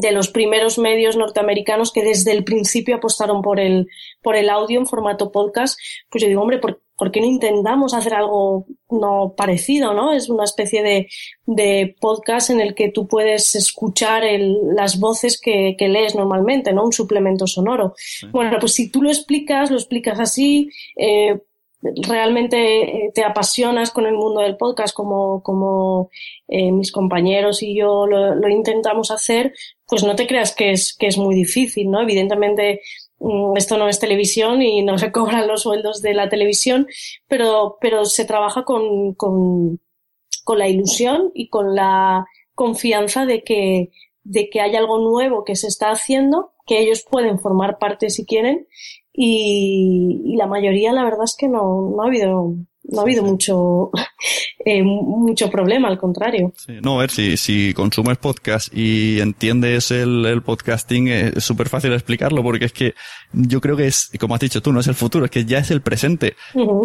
[0.00, 3.86] de los primeros medios norteamericanos que desde el principio apostaron por el,
[4.22, 5.78] por el audio en formato podcast,
[6.10, 6.80] pues yo digo, hombre, ¿por,
[7.12, 10.12] qué no intentamos hacer algo no parecido, no?
[10.12, 11.08] Es una especie de,
[11.46, 16.72] de podcast en el que tú puedes escuchar el, las voces que, que, lees normalmente,
[16.72, 16.84] ¿no?
[16.84, 17.94] Un suplemento sonoro.
[18.32, 21.38] Bueno, pues si tú lo explicas, lo explicas así, eh,
[22.06, 26.10] realmente eh, te apasionas con el mundo del podcast como, como
[26.48, 29.52] eh, mis compañeros y yo lo, lo, intentamos hacer,
[29.86, 32.00] pues no te creas que es, que es muy difícil, ¿no?
[32.00, 32.80] Evidentemente
[33.18, 36.86] mm, esto no es televisión y no se cobran los sueldos de la televisión,
[37.28, 39.80] pero, pero se trabaja con, con,
[40.44, 43.90] con la ilusión y con la confianza de que,
[44.22, 48.24] de que hay algo nuevo que se está haciendo, que ellos pueden formar parte si
[48.24, 48.66] quieren
[49.12, 53.90] y, la mayoría la verdad es que no, no ha habido no ha habido mucho
[54.64, 56.52] eh, mucho problema, al contrario.
[56.82, 61.68] No, a ver, si, si consumes podcast y entiendes el, el podcasting, eh, es súper
[61.68, 62.94] fácil explicarlo, porque es que
[63.32, 65.58] yo creo que es, como has dicho tú, no es el futuro, es que ya
[65.58, 66.36] es el presente.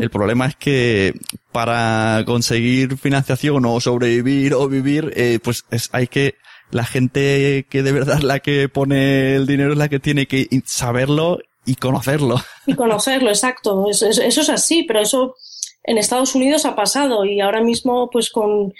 [0.01, 1.13] El problema es que
[1.51, 6.35] para conseguir financiación o sobrevivir o vivir, eh, pues es, hay que
[6.71, 10.47] la gente que de verdad la que pone el dinero es la que tiene que
[10.65, 12.37] saberlo y conocerlo.
[12.65, 13.89] Y conocerlo, exacto.
[13.89, 15.35] Eso, eso, es así, pero eso
[15.83, 18.73] en Estados Unidos ha pasado y ahora mismo, pues con,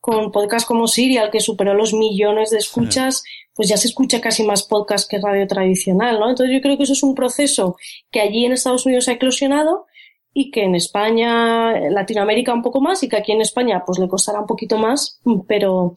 [0.00, 3.22] con podcasts como Serial, que superó los millones de escuchas,
[3.54, 6.28] pues ya se escucha casi más podcast que radio tradicional, ¿no?
[6.28, 7.76] Entonces yo creo que eso es un proceso
[8.10, 9.86] que allí en Estados Unidos ha eclosionado
[10.32, 14.06] y que en España, Latinoamérica un poco más y que aquí en España pues le
[14.06, 15.96] costará un poquito más, pero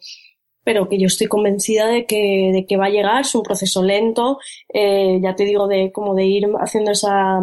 [0.70, 3.82] pero que yo estoy convencida de que, de que va a llegar, es un proceso
[3.82, 4.38] lento,
[4.72, 7.42] eh, ya te digo, de como de ir haciendo esa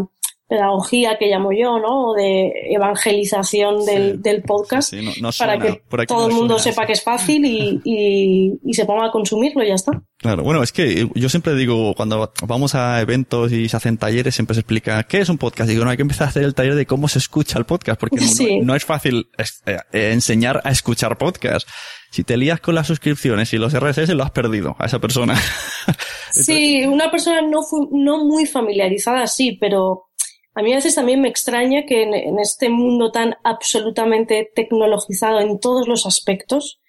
[0.49, 2.15] pedagogía que llamo yo, ¿no?
[2.15, 4.95] De evangelización del, del podcast
[5.37, 9.11] para que todo el mundo sepa que es fácil y, y, y, se ponga a
[9.11, 10.01] consumirlo y ya está.
[10.19, 14.37] Claro, bueno, es que yo siempre digo, cuando vamos a eventos y se hacen talleres,
[14.37, 15.69] siempre se explica qué es un podcast.
[15.69, 17.99] Digo, no, hay que empezar a hacer el taller de cómo se escucha el podcast,
[17.99, 18.21] porque
[18.63, 19.27] no, es fácil
[19.67, 21.69] eh, enseñar a escuchar podcast.
[22.17, 25.39] Si te lías con las suscripciones y los RSS, lo has perdido a esa persona.
[26.31, 30.07] sí, una persona no, no muy familiarizada, sí, pero
[30.55, 35.61] a mí a veces también me extraña que en, este mundo tan absolutamente tecnologizado en
[35.61, 36.81] todos los aspectos,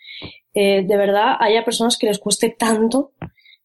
[0.53, 3.11] eh, de verdad haya personas que les cueste tanto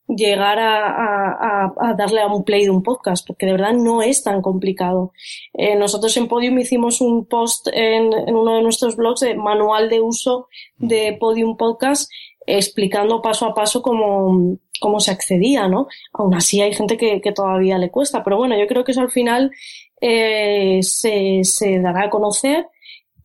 [0.08, 4.42] llegar a, darle a un play de un podcast, porque de verdad no es tan
[4.42, 5.12] complicado.
[5.54, 10.00] Eh, nosotros en Podium hicimos un post en, uno de nuestros blogs de manual de
[10.00, 12.10] uso de Podium Podcast
[12.46, 15.86] explicando paso a paso cómo, cómo se accedía, ¿no?
[16.12, 19.00] Aún así hay gente que, que todavía le cuesta, pero bueno, yo creo que eso
[19.00, 19.52] al final
[20.00, 22.66] eh, se, se dará a conocer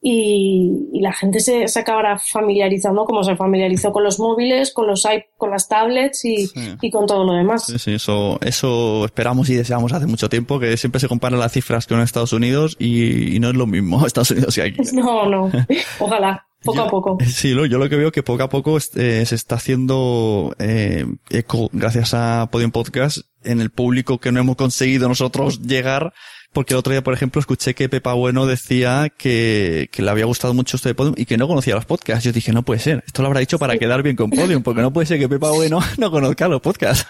[0.01, 5.07] y, la gente se, acabará familiarizando como se familiarizó con los móviles, con los
[5.37, 6.49] con las tablets y,
[6.81, 7.65] y, con todo lo demás.
[7.65, 11.51] Sí, sí, eso, eso esperamos y deseamos hace mucho tiempo, que siempre se comparan las
[11.51, 14.81] cifras con Estados Unidos y, no es lo mismo Estados Unidos y aquí.
[14.93, 15.51] No, no,
[15.99, 16.43] ojalá.
[16.63, 17.17] Poco a poco.
[17.23, 21.69] Sí, yo lo que veo que poco a poco eh, se está haciendo eh, eco,
[21.71, 26.13] gracias a Podium Podcast, en el público que no hemos conseguido nosotros llegar
[26.53, 30.25] porque el otro día, por ejemplo, escuché que Pepa Bueno decía que, que le había
[30.25, 32.23] gustado mucho esto de Podium y que no conocía los podcasts.
[32.23, 34.81] Yo dije, no puede ser, esto lo habrá dicho para quedar bien con Podium, porque
[34.81, 37.07] no puede ser que Pepa Bueno no conozca los podcasts.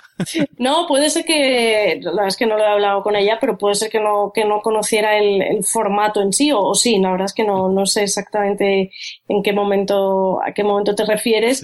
[0.57, 3.57] No, puede ser que, la verdad es que no lo he hablado con ella, pero
[3.57, 6.99] puede ser que no, que no conociera el, el formato en sí, o, o, sí,
[6.99, 8.91] la verdad es que no, no sé exactamente
[9.27, 11.63] en qué momento, a qué momento te refieres.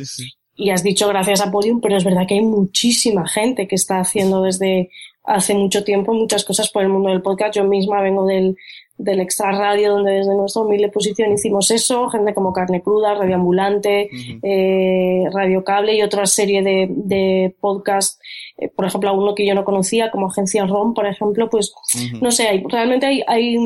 [0.55, 3.99] Y has dicho gracias a Podium, pero es verdad que hay muchísima gente que está
[3.99, 4.91] haciendo desde
[5.23, 7.55] hace mucho tiempo muchas cosas por el mundo del podcast.
[7.55, 8.57] Yo misma vengo del,
[8.97, 13.35] del Extra Radio, donde desde nuestra humilde posición hicimos eso, gente como Carne Cruda, Radio
[13.35, 14.09] Ambulante,
[14.43, 18.19] eh, Radio Cable y otra serie de, de podcasts,
[18.57, 21.73] eh, por ejemplo, uno que yo no conocía, como Agencia ROM, por ejemplo, pues
[22.21, 23.57] no sé, hay, realmente hay, hay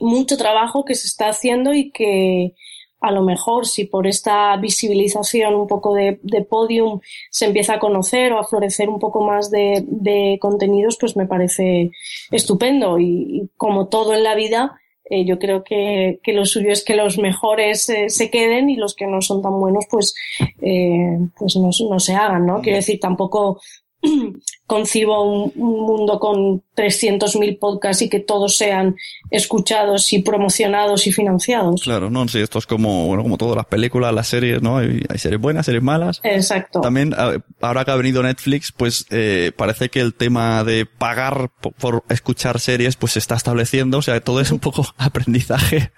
[0.00, 2.54] mucho trabajo que se está haciendo y que,
[3.00, 8.32] a lo mejor si por esta visibilización un poco de, podium se empieza a conocer
[8.32, 11.90] o a florecer un poco más de, contenidos, pues me parece
[12.30, 12.98] estupendo.
[12.98, 17.18] Y, como todo en la vida, eh, yo creo que, lo suyo es que los
[17.18, 20.14] mejores eh, se queden y los que no son tan buenos, pues,
[20.60, 22.60] eh, pues no, no, se hagan, ¿no?
[22.60, 23.60] Quiero decir, tampoco
[24.66, 28.96] concibo un, mundo con 300.000 podcasts y que todos sean
[29.30, 31.82] escuchados y promocionados y financiados.
[31.82, 34.78] Claro, no, sí, esto es como, bueno, como todas las películas, las series, ¿no?
[34.78, 36.20] Hay, series buenas, series malas.
[36.24, 36.80] Exacto.
[36.80, 37.14] También,
[37.60, 42.60] ahora que ha venido Netflix, pues eh, parece que el tema de pagar por, escuchar
[42.60, 45.92] series, pues se está estableciendo, o sea, todo es un poco aprendizaje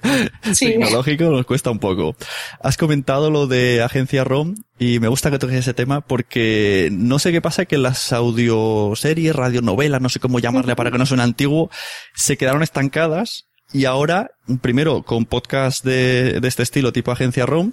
[0.59, 2.17] tecnológico, nos cuesta un poco.
[2.63, 7.19] Has comentado lo de Agencia ROM y me gusta que toques ese tema porque no
[7.19, 8.13] sé qué pasa que las
[8.59, 11.71] audioseries, radionovelas, no sé cómo llamarle para que no suene antiguo,
[12.15, 17.71] se quedaron estancadas y ahora, primero con podcast de, de este estilo tipo Agencia ROM,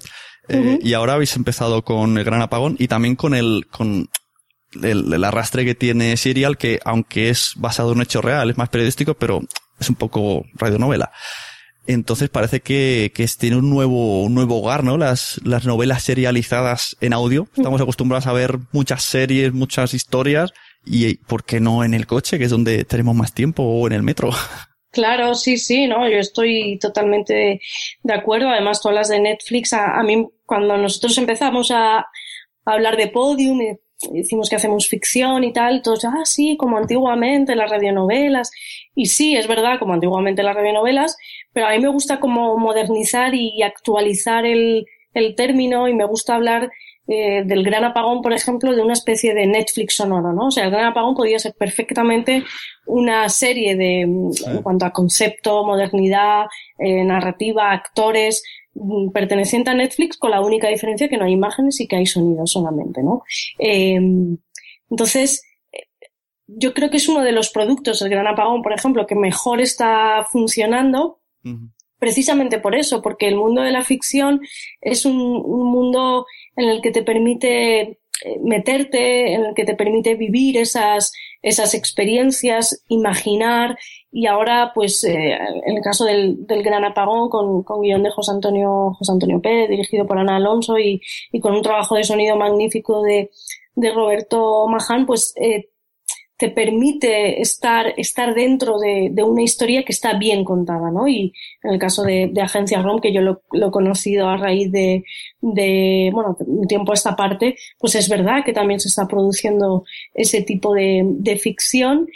[0.48, 4.08] eh, y ahora habéis empezado con el Gran Apagón y también con el, con
[4.82, 8.58] el, el, arrastre que tiene Serial, que aunque es basado en un hecho real, es
[8.58, 9.40] más periodístico, pero
[9.78, 11.10] es un poco radionovela.
[11.86, 14.96] Entonces parece que, que tiene un nuevo, un nuevo hogar, ¿no?
[14.96, 17.48] Las, las novelas serializadas en audio.
[17.56, 20.52] Estamos acostumbrados a ver muchas series, muchas historias.
[20.86, 23.92] Y ¿por qué no en el coche, que es donde tenemos más tiempo, o en
[23.92, 24.30] el metro?
[24.96, 27.60] Claro, sí, sí, no, yo estoy totalmente
[28.02, 28.48] de acuerdo.
[28.48, 32.06] Además, todas las de Netflix, a, mí, cuando nosotros empezamos a,
[32.64, 33.60] hablar de Podium,
[34.10, 38.50] decimos que hacemos ficción y tal, todos, ah, sí, como antiguamente las radionovelas.
[38.94, 41.16] Y sí, es verdad, como antiguamente las radionovelas,
[41.52, 46.34] pero a mí me gusta como modernizar y actualizar el, el término y me gusta
[46.34, 46.70] hablar
[47.08, 50.46] eh, del gran apagón, por ejemplo, de una especie de Netflix sonoro, ¿no?
[50.46, 52.44] O sea, el gran apagón podría ser perfectamente
[52.86, 56.46] una serie de, en cuanto a concepto, modernidad,
[56.78, 58.42] eh, narrativa, actores,
[58.78, 62.04] Mm, perteneciente a Netflix con la única diferencia que no hay imágenes y que hay
[62.04, 63.22] sonidos solamente, ¿no?
[63.58, 64.36] Em,
[64.90, 65.42] entonces,
[65.72, 65.86] eh,
[66.46, 69.60] yo creo que es uno de los productos, el Gran Apagón, por ejemplo, que mejor
[69.60, 71.20] está funcionando,
[71.98, 74.40] precisamente por eso, porque el mundo de la ficción
[74.80, 77.80] es un, un mundo en el que te permite
[78.24, 83.78] eh, meterte, en el que te permite vivir esas, esas experiencias, imaginar,
[84.10, 85.34] y ahora, pues, eh,
[85.66, 89.40] en el caso del, del Gran Apagón, con, con, guion de José Antonio, José Antonio
[89.42, 93.30] Pérez, dirigido por Ana Alonso, y, y con un trabajo de sonido magnífico de,
[93.74, 95.68] de Roberto Maján, pues eh,
[96.36, 101.08] te permite estar, estar dentro de, una historia que está bien contada, ¿no?
[101.08, 105.04] Y en el caso de, Agencia ROM, que yo lo, he conocido a raíz de,
[106.12, 110.42] bueno, un tiempo a esta parte, pues es verdad que también se está produciendo ese
[110.42, 112.06] tipo de ficción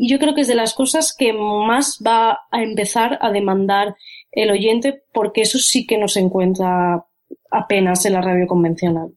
[0.00, 3.96] y yo creo que es de las cosas que más va a empezar a demandar
[4.30, 7.04] el oyente porque eso sí que no se encuentra
[7.50, 9.12] apenas en la radio convencional.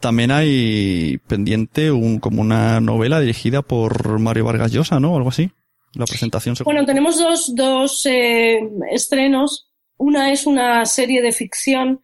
[0.00, 5.16] También hay pendiente un, como una novela dirigida por Mario Vargas Llosa, ¿no?
[5.16, 5.50] Algo así.
[5.94, 6.64] La presentación se...
[6.64, 8.60] Bueno, tenemos dos, dos eh,
[8.92, 9.68] estrenos.
[9.96, 12.00] Una es una serie de ficción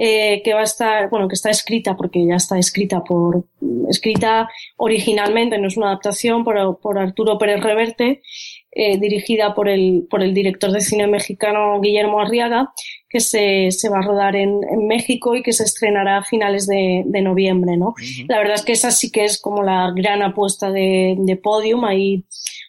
[0.00, 3.44] eh, que va a estar, bueno, que está escrita, porque ya está escrita por,
[3.88, 8.22] escrita originalmente, no es una adaptación, por, por Arturo Pérez Reverte,
[8.70, 12.72] eh, dirigida por el, por el director de cine mexicano Guillermo Arriaga,
[13.08, 16.66] que se, se va a rodar en, en, México y que se estrenará a finales
[16.66, 17.94] de, de noviembre, ¿no?
[18.28, 21.84] La verdad es que esa sí que es como la gran apuesta de, de Podium,
[21.84, 22.24] ahí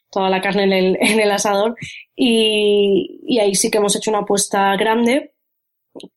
[0.10, 1.76] toda la carne en el, en el asador
[2.16, 5.34] y, y, ahí sí que hemos hecho una apuesta grande.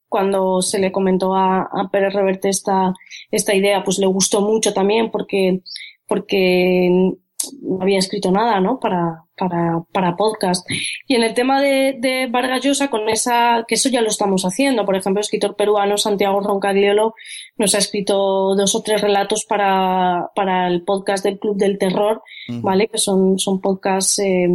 [0.09, 2.93] Cuando se le comentó a, a Pérez Reverte esta,
[3.31, 5.63] esta idea, pues le gustó mucho también porque,
[6.07, 7.13] porque
[7.61, 8.79] no había escrito nada, ¿no?
[8.79, 10.67] Para, para, para podcast.
[11.07, 14.45] Y en el tema de, de Vargas Llosa, con esa, que eso ya lo estamos
[14.45, 14.85] haciendo.
[14.85, 17.15] Por ejemplo, el escritor peruano Santiago Roncadiolo
[17.57, 22.23] nos ha escrito dos o tres relatos para, para el podcast del Club del Terror,
[22.49, 22.89] ¿vale?
[22.89, 24.49] Que son, son podcasts eh,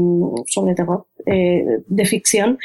[0.45, 2.58] sobre terror, eh, de ficción.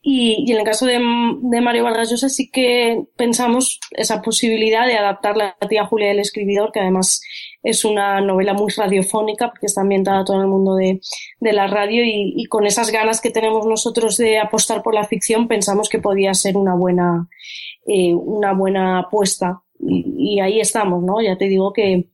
[0.00, 4.86] Y, y, en el caso de, de Mario Vargas Llosa sí que pensamos esa posibilidad
[4.86, 7.20] de adaptar la tía Julia del escribidor, que además
[7.62, 11.00] es una novela muy radiofónica porque está ambientada todo el mundo de,
[11.40, 15.48] de la radio y, con esas ganas que tenemos nosotros de apostar por la ficción
[15.48, 17.28] pensamos que podía ser una buena,
[17.86, 21.20] eh, una buena apuesta y, y, ahí estamos, ¿no?
[21.20, 22.08] Ya te digo que,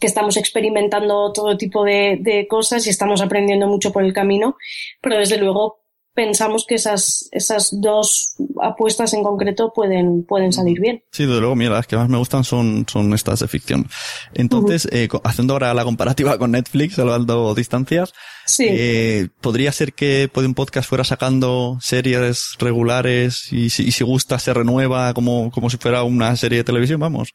[0.00, 4.56] que estamos experimentando todo tipo de, de cosas y estamos aprendiendo mucho por el camino,
[5.00, 5.82] pero desde luego
[6.18, 11.02] pensamos que esas, esas dos apuestas en concreto pueden, pueden salir bien.
[11.12, 13.86] Sí, desde luego, mira, las que más me gustan son, son estas de ficción.
[14.34, 15.16] Entonces, uh -huh.
[15.16, 18.12] eh, haciendo ahora la comparativa con Netflix, salvando distancias,
[18.46, 18.66] sí.
[18.68, 24.38] eh, ¿podría ser que un podcast fuera sacando series regulares y si, y si gusta
[24.38, 27.34] se renueva como, como si fuera una serie de televisión, vamos?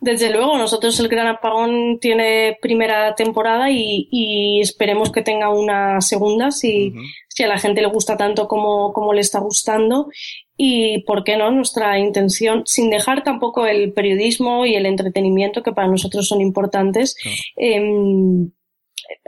[0.00, 6.00] Desde luego, nosotros el Gran Apagón tiene primera temporada y, y esperemos que tenga una
[6.00, 7.06] segunda si, uh -huh.
[7.28, 10.08] si a la gente le gusta tanto como, como le está gustando.
[10.56, 11.50] Y, ¿por qué no?
[11.50, 17.16] Nuestra intención, sin dejar tampoco el periodismo y el entretenimiento, que para nosotros son importantes,
[17.24, 17.42] uh -huh.
[17.56, 18.50] eh,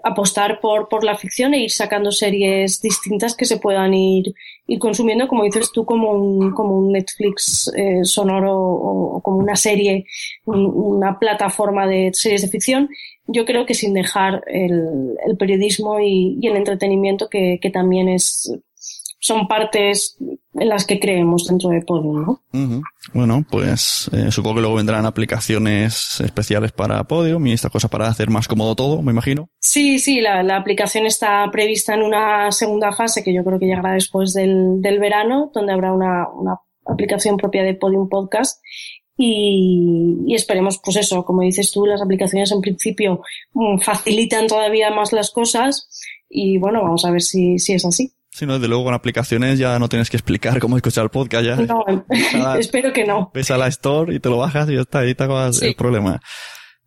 [0.03, 4.35] apostar por, por la ficción e ir sacando series distintas que se puedan ir,
[4.67, 9.57] ir consumiendo, como dices tú, como un, como un Netflix eh, sonoro o, como una
[9.57, 10.05] serie,
[10.45, 12.89] un, una plataforma de series de ficción.
[13.27, 18.53] Yo creo que sin dejar el, periodismo y, el entretenimiento, que también es,
[19.23, 20.17] son partes
[20.55, 22.43] en las que creemos dentro de Podium, ¿no?
[22.53, 22.83] Uh -huh.
[23.15, 28.09] Bueno, pues eh, supongo que luego vendrán aplicaciones especiales para Podium y estas cosas para
[28.09, 29.49] hacer más cómodo todo, me imagino.
[29.61, 33.67] Sí, sí, la, la, aplicación está prevista en una segunda fase que yo creo que
[33.67, 38.61] llegará después del, del verano, donde habrá una, una aplicación propia de Podium Podcast
[39.17, 43.21] y, y, esperemos, pues eso, como dices tú, las aplicaciones en principio
[43.53, 45.89] mm, facilitan todavía más las cosas
[46.29, 48.13] y bueno, vamos a ver si, si es así.
[48.33, 51.45] Si no, desde luego con aplicaciones ya no tienes que explicar cómo escuchar el podcast.
[51.45, 51.57] Ya.
[51.57, 51.85] No,
[52.33, 53.31] la, espero que no.
[53.35, 55.67] Ves a la Store y te lo bajas y ya está, ahí te acabas sí.
[55.67, 56.21] el problema.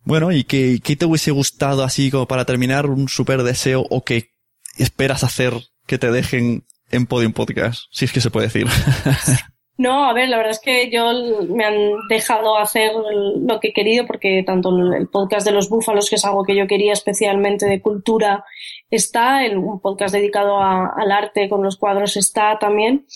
[0.02, 4.04] Bueno, ¿y qué, qué, te hubiese gustado así como para terminar un super deseo o
[4.04, 4.30] que
[4.76, 5.54] esperas hacer
[5.86, 7.82] que te dejen en Podium Podcast?
[7.92, 8.66] Si es que se puede decir.
[9.78, 11.12] No, a ver, la verdad es que yo
[11.50, 16.08] me han dejado hacer lo que he querido porque tanto el podcast de los búfalos,
[16.08, 18.44] que es algo que yo quería especialmente de cultura,
[18.90, 23.06] está, el, un podcast dedicado a, al arte con los cuadros está también.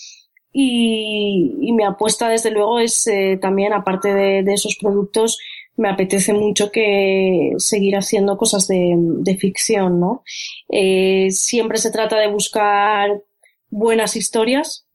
[0.53, 5.39] Y, mi apuesta, desde luego, es eh, también, aparte de, de, esos productos,
[5.77, 10.23] me apetece mucho que seguir haciendo cosas de, de ficción, ¿no?
[10.69, 13.23] Eh, siempre se trata de buscar
[13.69, 14.85] buenas historias,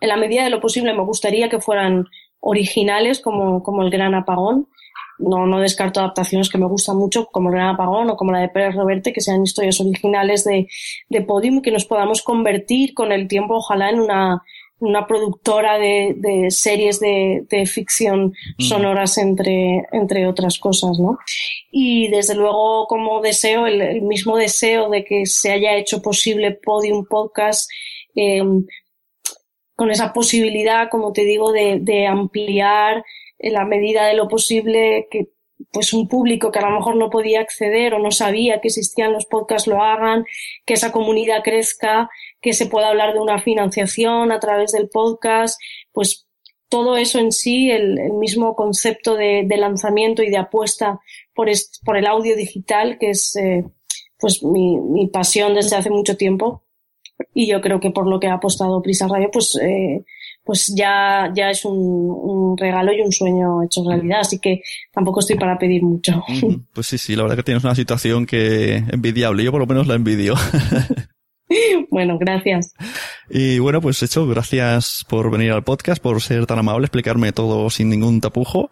[0.00, 2.06] en la medida de lo posible me gustaría que fueran
[2.40, 4.68] originales como, como el Gran Apagón.
[5.18, 8.38] No, no descarto adaptaciones que me gustan mucho como el Gran Apagón o como la
[8.38, 10.68] de Pérez Reverte, que sean historias originales de,
[11.08, 14.42] de Podium que nos podamos convertir con el tiempo, ojalá, en una,
[14.78, 21.18] una productora de, de series de, de ficción sonoras entre, entre otras cosas, ¿no?
[21.72, 26.52] Y desde luego como deseo, el, el mismo deseo de que se haya hecho posible
[26.52, 27.68] Podium Podcast,
[28.14, 28.44] eh,
[29.78, 33.04] con esa posibilidad, como te digo, de, de, ampliar
[33.38, 35.28] en la medida de lo posible que
[35.72, 39.12] pues un público que a lo mejor no podía acceder o no sabía que existían
[39.12, 40.24] los podcasts lo hagan,
[40.66, 42.10] que esa comunidad crezca,
[42.40, 45.60] que se pueda hablar de una financiación a través del podcast,
[45.92, 46.26] pues
[46.68, 50.98] todo eso en sí, el, el mismo concepto de, de, lanzamiento y de apuesta
[51.34, 51.48] por,
[51.84, 53.64] por el audio digital, que es eh,
[54.18, 56.64] pues mi, mi pasión desde hace mucho tiempo,
[57.34, 60.04] y yo creo que por lo que ha apostado Prisa Radio, pues, eh,
[60.44, 64.62] pues ya, ya es un, un, regalo y un sueño hecho realidad, así que
[64.92, 66.22] tampoco estoy para pedir mucho.
[66.72, 69.86] Pues sí, sí, la verdad que tienes una situación que envidiable, yo por lo menos
[69.86, 70.34] la envidio.
[71.90, 72.74] bueno, gracias.
[73.30, 77.68] Y bueno, pues hecho, gracias por venir al podcast, por ser tan amable, explicarme todo
[77.70, 78.70] sin ningún tapujo.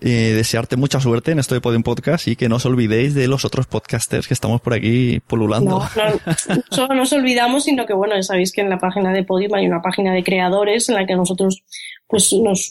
[0.00, 3.28] Eh, desearte mucha suerte en esto de Podium Podcast y que no os olvidéis de
[3.28, 5.78] los otros podcasters que estamos por aquí pululando.
[5.96, 9.22] No, no, solo nos olvidamos, sino que bueno, ya sabéis que en la página de
[9.22, 11.62] Podium hay una página de creadores en la que nosotros
[12.08, 12.70] pues nos,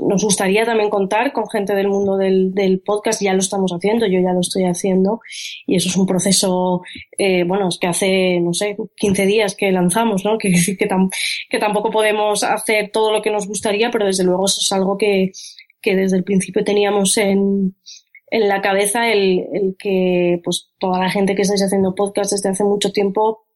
[0.00, 4.06] nos gustaría también contar con gente del mundo del, del, podcast, ya lo estamos haciendo,
[4.06, 5.20] yo ya lo estoy haciendo,
[5.66, 6.82] y eso es un proceso,
[7.16, 10.38] eh, bueno, es que hace, no sé, 15 días que lanzamos, ¿no?
[10.38, 10.88] Que que,
[11.50, 14.96] que tampoco podemos hacer todo lo que nos gustaría, pero desde luego eso es algo
[14.96, 15.32] que,
[15.80, 17.76] que desde el principio teníamos en,
[18.30, 22.50] en la cabeza el, el que pues toda la gente que estáis haciendo podcast desde
[22.50, 23.48] hace mucho tiempo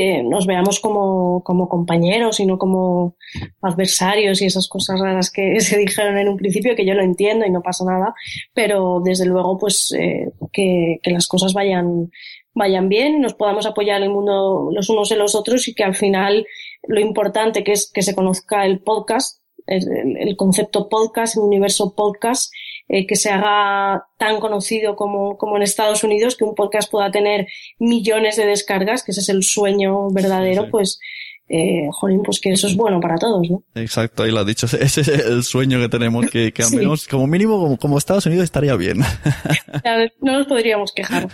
[0.00, 3.16] eh, nos veamos como, como compañeros y no como
[3.62, 7.44] adversarios y esas cosas raras que se dijeron en un principio que yo lo entiendo
[7.44, 8.14] y no pasa nada,
[8.54, 12.10] pero desde luego pues eh, que, que las cosas vayan
[12.54, 15.94] vayan bien, nos podamos apoyar el mundo los unos en los otros y que al
[15.94, 16.46] final
[16.86, 19.37] lo importante que es que se conozca el podcast
[19.68, 22.52] el, el concepto podcast, el universo podcast,
[22.88, 27.10] eh, que se haga tan conocido como, como en Estados Unidos, que un podcast pueda
[27.10, 27.46] tener
[27.78, 30.70] millones de descargas, que ese es el sueño verdadero, sí, sí.
[30.70, 31.00] pues
[31.48, 33.62] eh, jolín, pues que eso es bueno para todos, ¿no?
[33.74, 34.66] Exacto, ahí lo has dicho.
[34.80, 37.10] Ese es el sueño que tenemos, que, que al menos, sí.
[37.10, 38.98] como mínimo, como, como, Estados Unidos estaría bien.
[40.20, 41.28] no nos podríamos quejar.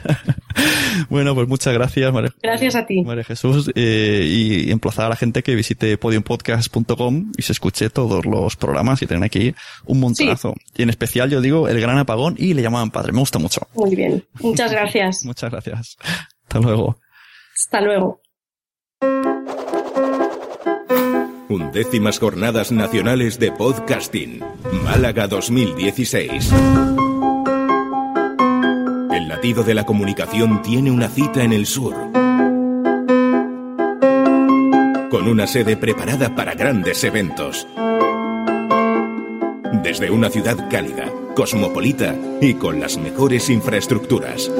[1.11, 2.33] bueno, pues muchas gracias, María.
[2.43, 3.03] Gracias a ti.
[3.03, 8.25] María Jesús, eh, y emplazar a la gente que visite podiumpodcast.com y se escuche todos
[8.25, 9.55] los programas y tienen aquí
[9.87, 10.55] un montonazo.
[10.57, 10.73] Sí.
[10.79, 13.13] Y en especial, yo digo, El Gran Apagón y Le llamaban Padre.
[13.13, 13.63] Me gusta mucho.
[13.75, 14.25] Muy bien.
[14.41, 15.25] Muchas gracias.
[15.25, 15.97] muchas gracias.
[16.45, 16.99] Hasta luego.
[17.57, 18.21] Hasta luego.
[21.49, 24.41] Undécimas Jornadas Nacionales de Podcasting,
[24.83, 26.53] Málaga 2016.
[29.13, 31.95] El latido de la comunicación tiene una cita en el sur.
[35.11, 37.69] Con una sede preparada para grandes eventos.
[39.83, 44.51] Desde una ciudad cálida, cosmopolita y con las mejores infraestructuras.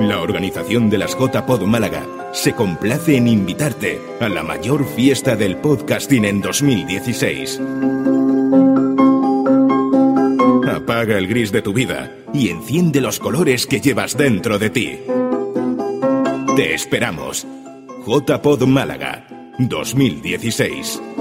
[0.00, 5.56] La organización de las JPod Málaga se complace en invitarte a la mayor fiesta del
[5.56, 7.60] podcasting en 2016.
[10.68, 14.98] Apaga el gris de tu vida y enciende los colores que llevas dentro de ti.
[16.56, 17.46] Te esperamos.
[18.04, 19.26] JPod Málaga
[19.58, 21.13] 2016.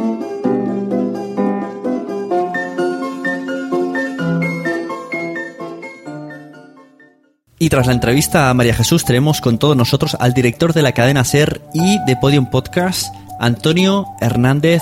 [7.64, 10.92] Y tras la entrevista a María Jesús tenemos con todos nosotros al director de la
[10.92, 14.82] cadena SER y de Podium Podcast, Antonio Hernández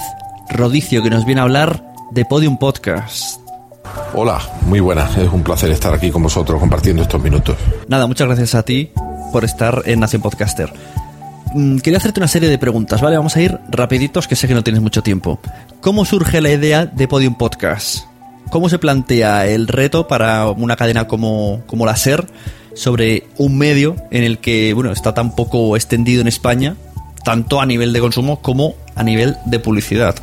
[0.50, 3.40] Rodicio, que nos viene a hablar de Podium Podcast.
[4.16, 5.16] Hola, muy buenas.
[5.16, 7.56] Es un placer estar aquí con vosotros compartiendo estos minutos.
[7.88, 8.90] Nada, muchas gracias a ti
[9.32, 10.74] por estar en Nación Podcaster.
[11.54, 13.16] Mm, quería hacerte una serie de preguntas, ¿vale?
[13.16, 15.40] Vamos a ir rapiditos, que sé que no tienes mucho tiempo.
[15.82, 18.06] ¿Cómo surge la idea de Podium Podcast?
[18.50, 22.26] ¿Cómo se plantea el reto para una cadena como, como la SER
[22.76, 26.76] sobre un medio en el que, bueno, está tan poco extendido en España,
[27.24, 30.16] tanto a nivel de consumo como a nivel de publicidad?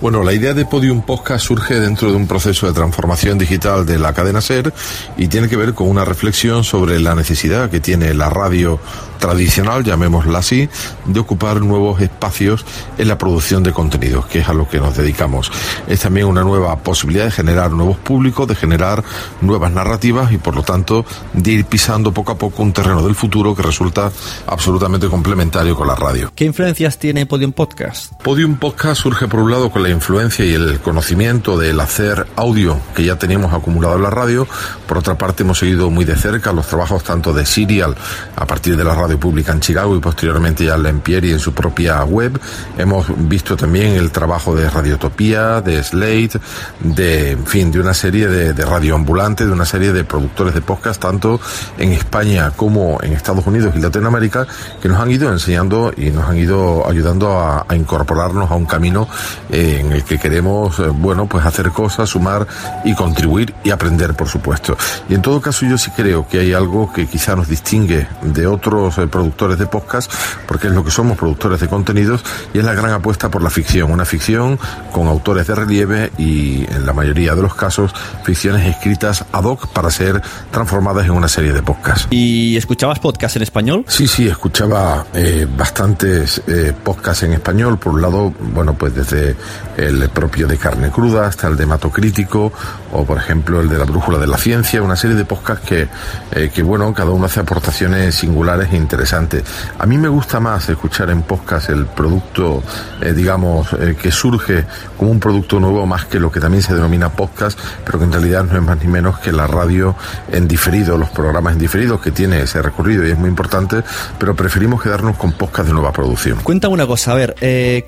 [0.00, 3.98] Bueno, la idea de Podium Podcast surge dentro de un proceso de transformación digital de
[3.98, 4.72] la cadena SER
[5.16, 8.78] y tiene que ver con una reflexión sobre la necesidad que tiene la radio
[9.18, 10.68] tradicional, llamémosla así,
[11.04, 12.64] de ocupar nuevos espacios
[12.98, 15.50] en la producción de contenidos, que es a lo que nos dedicamos.
[15.86, 19.02] Es también una nueva posibilidad de generar nuevos públicos, de generar
[19.40, 23.14] nuevas narrativas y por lo tanto de ir pisando poco a poco un terreno del
[23.14, 24.10] futuro que resulta
[24.46, 26.32] absolutamente complementario con la radio.
[26.34, 28.12] ¿Qué influencias tiene Podium Podcast?
[28.22, 32.78] Podium Podcast surge por un lado con la influencia y el conocimiento del hacer audio
[32.94, 34.46] que ya teníamos acumulado en la radio.
[34.86, 37.94] Por otra parte, hemos seguido muy de cerca los trabajos tanto de Serial
[38.36, 41.54] a partir de la radio pública en Chicago y posteriormente ya en Empieri en su
[41.54, 42.40] propia web.
[42.76, 46.40] Hemos visto también el trabajo de Radiotopía, de Slate,
[46.80, 51.00] de, en fin, de una serie de, radioambulantes, de una serie de productores de podcast,
[51.00, 51.40] tanto
[51.78, 54.46] en España como en Estados Unidos y Latinoamérica,
[54.82, 58.66] que nos han ido enseñando y nos han ido ayudando a, a incorporarnos a un
[58.66, 59.06] camino
[59.50, 62.46] eh, en el que queremos, eh, bueno, pues hacer cosas, sumar
[62.84, 64.76] y contribuir y aprender, por supuesto.
[65.08, 68.46] Y en todo caso, yo sí creo que hay algo que quizá nos distingue de
[68.46, 70.12] otros eh, productores de podcast,
[70.46, 73.50] porque es lo que somos, productores de contenidos, y es la gran apuesta por la
[73.50, 73.90] ficción.
[73.90, 74.58] Una ficción
[74.92, 77.92] con autores de relieve y, en la mayoría de los casos,
[78.24, 82.08] ficciones escritas ad hoc para ser transformadas en una serie de podcasts.
[82.10, 83.84] ¿Y escuchabas podcast en español?
[83.88, 87.78] Sí, sí, escuchaba eh, bastantes eh, podcasts en español.
[87.78, 89.36] Por un lado, bueno, pues desde
[89.76, 92.52] el propio de Carne Cruda hasta el de Mato Crítico
[92.96, 95.88] o por ejemplo el de la brújula de la ciencia, una serie de podcasts que,
[96.32, 99.44] eh, que bueno, cada uno hace aportaciones singulares e interesantes.
[99.78, 102.62] A mí me gusta más escuchar en podcast el producto,
[103.00, 104.64] eh, digamos, eh, que surge
[104.96, 108.12] como un producto nuevo más que lo que también se denomina podcast, pero que en
[108.12, 109.94] realidad no es más ni menos que la radio
[110.32, 113.82] en diferido, los programas en diferido que tiene ese recorrido y es muy importante,
[114.18, 116.38] pero preferimos quedarnos con podcast de nueva producción.
[116.42, 117.34] Cuéntame una cosa, a ver,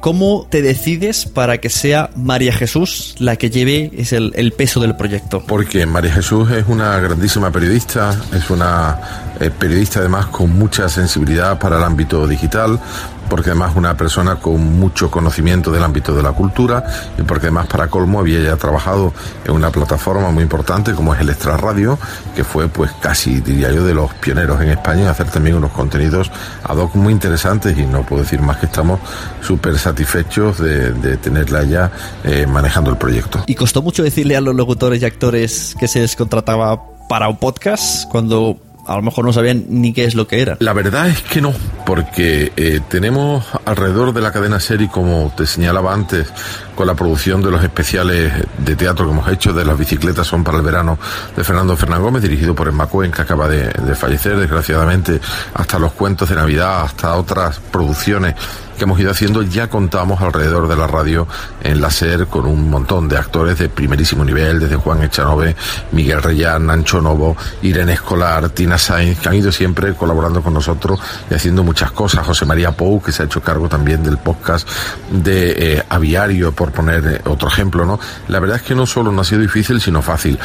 [0.01, 4.97] ¿cómo te decides para que sea María Jesús la que lleve es el, peso del
[4.99, 5.41] proyecto?
[5.41, 8.99] Porque María Jesús es una grandísima periodista, es una
[9.41, 12.79] eh, periodista además con mucha sensibilidad para el ámbito digital,
[13.29, 16.85] porque además una persona con mucho conocimiento del ámbito de la cultura
[17.19, 19.13] y porque además para colmo había ya trabajado
[19.45, 21.99] en una plataforma muy importante como es el Extra Radio,
[22.35, 25.73] que fue pues casi diría yo de los pioneros en España en hacer también unos
[25.73, 26.31] contenidos
[26.65, 29.01] ad hoc muy interesantes y no puedo decir más que estamos
[29.41, 31.91] súper satisfechos de, tenerla ya
[32.25, 33.43] eh, manejando el proyecto.
[33.47, 37.39] ¿Y costó mucho decirle a los locutores y actores que se les contrataba para un
[37.39, 38.59] podcast cuando
[38.89, 40.57] a lo mejor no sabían ni qué es lo que era.
[40.61, 41.53] La verdad es que no,
[41.85, 46.27] porque eh, tenemos alrededor de la cadena serie, como te señalaba antes,
[46.75, 50.43] con la producción de los especiales de teatro que hemos hecho, de las bicicletas son
[50.43, 50.99] para el verano
[51.37, 55.21] de Fernando Fernán Gómez, dirigido por Emma Cohen, que acaba de, de fallecer, desgraciadamente,
[55.55, 58.35] hasta los cuentos de Navidad, hasta otras producciones
[58.79, 61.27] que hemos ido haciendo, ya contamos alrededor de la radio
[61.63, 65.57] en la SER con un montón de actores de primerísimo nivel, desde Juan Echanove,
[65.93, 71.01] Miguel Reyán, Nancho Novo, Irene Escolar, Tina Sainz, que han ido siempre colaborando con nosotros
[71.31, 72.25] y haciendo muchas cosas.
[72.25, 74.69] José María Pou, que se ha hecho cargo también del podcast
[75.11, 77.99] de eh, Aviario, por poner eh, otro ejemplo, ¿no?
[78.29, 80.39] La verdad es que no solo no ha sido difícil, sino fácil.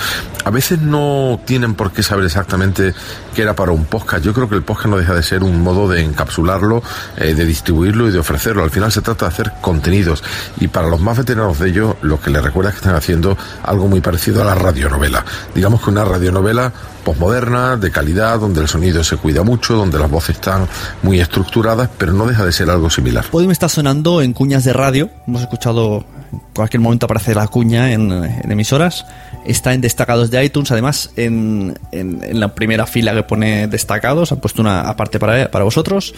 [0.44, 2.96] A veces no tienen por qué saber exactamente
[3.36, 4.26] qué era para un podcast.
[4.26, 6.82] Yo creo que el podcast no deja de ser un modo de encapsularlo,
[7.18, 8.64] eh, de distribuirlo y de ofrecerlo.
[8.64, 10.24] Al final se trata de hacer contenidos
[10.60, 13.38] y para los más veteranos de ellos lo que les recuerda es que están haciendo
[13.64, 15.24] algo muy parecido a la radionovela.
[15.54, 20.10] Digamos que una radionovela posmoderna, de calidad, donde el sonido se cuida mucho, donde las
[20.10, 20.68] voces están
[21.02, 23.26] muy estructuradas, pero no deja de ser algo similar.
[23.30, 27.92] Podium está sonando en cuñas de radio, hemos escuchado en cualquier momento aparece la cuña
[27.92, 28.12] en,
[28.50, 29.06] emisoras,
[29.46, 34.40] está en destacados de iTunes, además en, en, la primera fila que pone destacados, han
[34.40, 36.16] puesto una aparte para, para vosotros.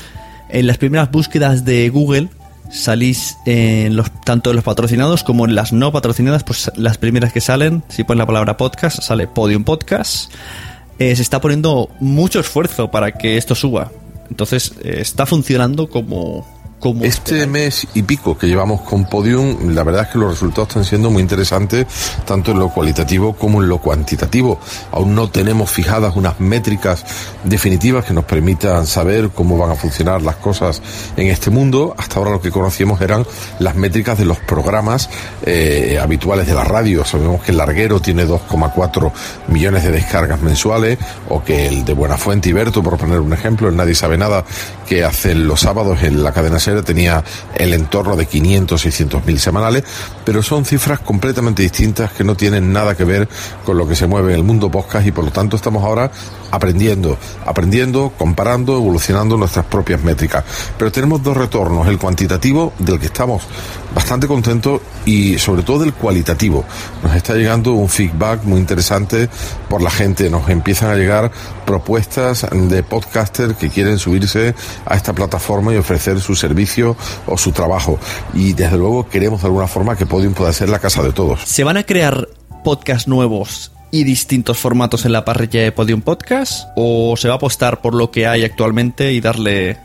[0.50, 2.30] En las primeras búsquedas de Google
[2.70, 7.34] salís en los, tanto en los patrocinados como en las no patrocinadas, pues las primeras
[7.34, 10.32] que salen, si ponen la palabra podcast, sale Podium Podcast.
[10.98, 13.92] Eh, se está poniendo mucho esfuerzo para que esto suba.
[14.30, 16.48] Entonces, eh, está funcionando como,
[17.02, 20.86] este mes y pico que llevamos con Podium, la verdad es que los resultados están
[20.86, 21.88] siendo muy interesantes,
[22.26, 24.60] tanto en lo cualitativo como en lo cuantitativo.
[24.92, 27.04] Aún no tenemos fijadas unas métricas
[27.44, 30.82] definitivas que nos permitan saber cómo van a funcionar las cosas
[31.18, 31.96] en este mundo.
[31.98, 33.26] Hasta ahora lo que conocíamos eran
[33.60, 35.10] las métricas de los programas
[35.44, 37.04] eh, habituales de la radio.
[37.04, 39.12] Sabemos que el Larguero tiene 2,4
[39.48, 43.72] millones de descargas mensuales, o que el de Buenafuente y Berto, por poner un ejemplo,
[43.72, 44.46] Nadie sabe nada,
[44.88, 47.24] que hacen los sábados en la cadena SER tenía
[47.56, 49.84] el entorno de 500, 600 mil semanales,
[50.24, 53.28] pero son cifras completamente distintas que no tienen nada que ver
[53.66, 56.12] con lo que se mueve en el mundo podcast y por lo tanto estamos ahora
[56.52, 60.44] aprendiendo, aprendiendo, comparando, evolucionando nuestras propias métricas.
[60.78, 63.44] Pero tenemos dos retornos, el cuantitativo del que estamos
[63.94, 66.66] bastante contentos y sobre todo el cualitativo.
[67.04, 69.30] Nos está llegando un feedback muy interesante
[69.70, 71.32] por la gente, nos empiezan a llegar
[71.66, 74.54] propuestas de podcasters que quieren subirse
[74.86, 76.96] a esta plataforma y ofrecer su servicio
[77.28, 78.00] o su trabajo.
[78.34, 81.42] Y desde luego queremos de alguna forma que Podium pueda ser la casa de todos.
[81.42, 82.30] ¿Se van a crear
[82.64, 86.70] podcasts nuevos y distintos formatos en la parrilla de Podium Podcast?
[86.78, 89.78] ¿O se va a apostar por lo que hay actualmente y darle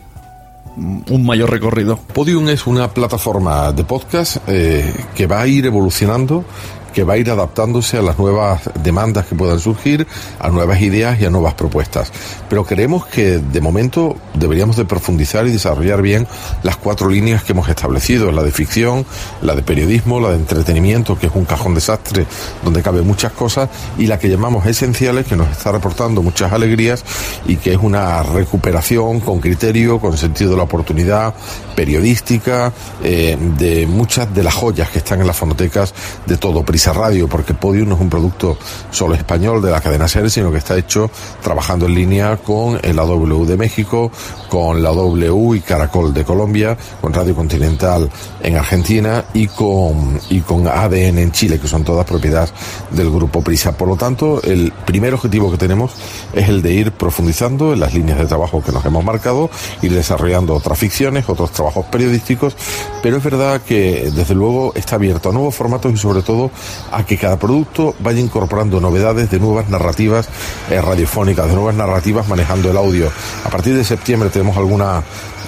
[0.77, 1.97] un mayor recorrido?
[2.15, 6.45] Podium es una plataforma de podcast eh, que va a ir evolucionando
[6.93, 10.07] que va a ir adaptándose a las nuevas demandas que puedan surgir,
[10.39, 12.13] a nuevas ideas y a nuevas propuestas.
[12.49, 16.27] Pero creemos que de momento deberíamos de profundizar y desarrollar bien
[16.63, 19.07] las cuatro líneas que hemos establecido, la de ficción,
[19.43, 22.27] la de periodismo, la de entretenimiento, que es un cajón desastre
[22.65, 23.69] donde cabe muchas cosas,
[23.99, 27.05] y la que llamamos esenciales, que nos está reportando muchas alegrías
[27.47, 31.35] y que es una recuperación con criterio, con sentido de la oportunidad
[31.75, 32.73] periodística,
[33.03, 35.95] eh, de muchas de las joyas que están en las fonotecas
[36.27, 38.57] de todo Radio, porque Podium no es un producto
[38.91, 41.11] solo español de la cadena SER, sino que está hecho
[41.43, 44.11] trabajando en línea con la W de México,
[44.49, 48.11] con la W y Caracol de Colombia, con Radio Continental
[48.43, 52.53] en Argentina y con, y con ADN en Chile, que son todas propiedades
[52.91, 53.77] del grupo Prisa.
[53.77, 55.93] Por lo tanto, el primer objetivo que tenemos
[56.33, 59.51] es el de ir profundizando en las líneas de trabajo que nos hemos marcado,
[59.83, 62.57] ir desarrollando otras ficciones, otros trabajos periodísticos,
[63.03, 66.51] pero es verdad que desde luego está abierto a nuevos formatos y sobre todo
[66.93, 70.29] a que cada producto vaya incorporando novedades de nuevas narrativas
[70.71, 73.11] eh, radiofónicas, de nuevas narrativas manejando el audio.
[73.45, 75.03] A partir de septiembre tenemos alguna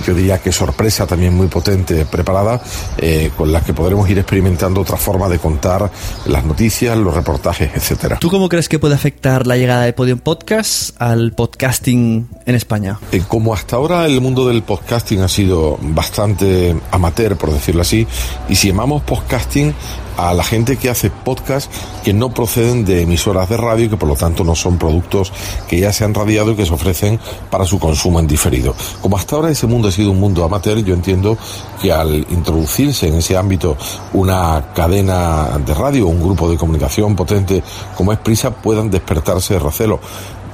[0.07, 2.61] yo diría que sorpresa también muy potente preparada,
[2.99, 5.90] eh, con la que podremos ir experimentando otra forma de contar
[6.26, 8.18] las noticias, los reportajes, etcétera.
[8.18, 12.99] ¿Tú cómo crees que puede afectar la llegada de Podium Podcast al podcasting en España?
[13.12, 18.07] Eh, como hasta ahora el mundo del podcasting ha sido bastante amateur, por decirlo así,
[18.49, 19.74] y si llamamos podcasting
[20.16, 21.72] a la gente que hace podcast
[22.05, 25.32] que no proceden de emisoras de radio y que por lo tanto no son productos
[25.68, 27.18] que ya se han radiado y que se ofrecen
[27.51, 28.74] para su consumo en diferido.
[29.01, 31.37] Como hasta ahora ese mundo ha sido un mundo amateur, yo entiendo
[31.80, 33.76] que al introducirse en ese ámbito
[34.12, 37.62] una cadena de radio, un grupo de comunicación potente
[37.97, 40.01] como es Prisa, puedan despertarse de recelo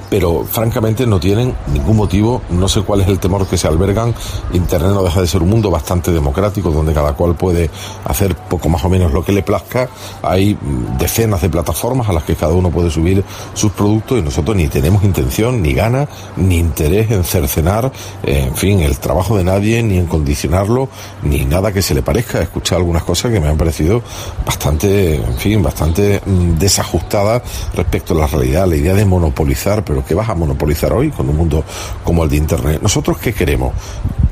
[0.09, 4.13] pero francamente no tienen ningún motivo, no sé cuál es el temor que se albergan.
[4.53, 7.69] Internet no deja de ser un mundo bastante democrático donde cada cual puede
[8.05, 9.89] hacer poco más o menos lo que le plazca.
[10.23, 10.57] Hay
[10.97, 14.67] decenas de plataformas a las que cada uno puede subir sus productos y nosotros ni
[14.67, 16.07] tenemos intención, ni gana,
[16.37, 17.91] ni interés en cercenar,
[18.23, 20.89] en fin, el trabajo de nadie, ni en condicionarlo,
[21.23, 22.39] ni nada que se le parezca.
[22.39, 24.01] He escuchado algunas cosas que me han parecido
[24.45, 27.43] bastante, en fin, bastante mm, desajustadas
[27.75, 31.29] respecto a la realidad, la idea de monopolizar, pero que vas a monopolizar hoy con
[31.29, 31.63] un mundo
[32.03, 32.81] como el de Internet.
[32.81, 33.73] ¿Nosotros qué queremos?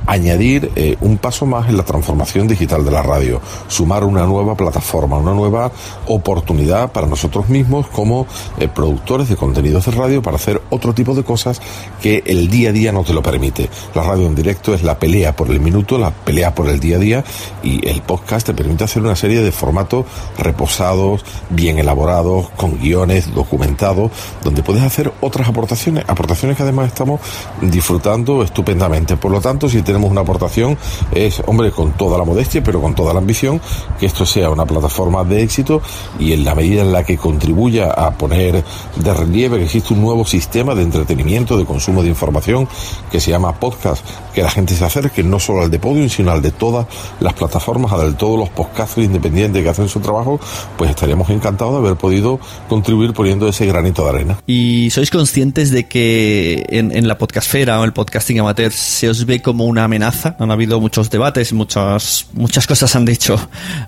[0.08, 4.56] Añadir eh, un paso más en la transformación digital de la radio, sumar una nueva
[4.56, 5.72] plataforma, una nueva
[6.08, 8.26] oportunidad para nosotros mismos como
[8.58, 11.62] eh, productores de contenidos de radio para hacer otro tipo de cosas
[12.02, 13.70] que el día a día no te lo permite.
[13.94, 16.96] La radio en directo es la pelea por el minuto, la pelea por el día
[16.96, 17.24] a día
[17.62, 20.06] y el podcast te permite hacer una serie de formatos
[20.38, 24.12] reposados, bien elaborados, con guiones, documentados,
[24.44, 27.20] donde puedes hacer otras aportaciones, aportaciones que además estamos
[27.62, 29.18] disfrutando estupendamente.
[29.18, 30.78] Por lo tanto, si tenemos una aportación
[31.12, 33.60] es, hombre, con toda la modestia, pero con toda la ambición,
[34.00, 35.82] que esto sea una plataforma de éxito
[36.20, 38.64] y en la medida en la que contribuya a poner
[38.96, 42.68] de relieve que existe un nuevo sistema de entretenimiento, de consumo de información
[43.10, 46.30] que se llama podcast, que la gente se acerque no solo al de Podium, sino
[46.32, 46.86] al de todas
[47.20, 50.40] las plataformas, al de todos los podcasters independientes que hacen su trabajo,
[50.78, 52.40] pues estaríamos encantados de haber podido
[52.70, 54.38] contribuir poniendo ese granito de arena.
[54.46, 59.26] ¿Y sois conscientes de que en, en la podcastfera o el podcasting amateur se os
[59.26, 60.36] ve como una amenaza?
[60.40, 63.40] Han habido muchos debates, muchas, muchas cosas han dicho.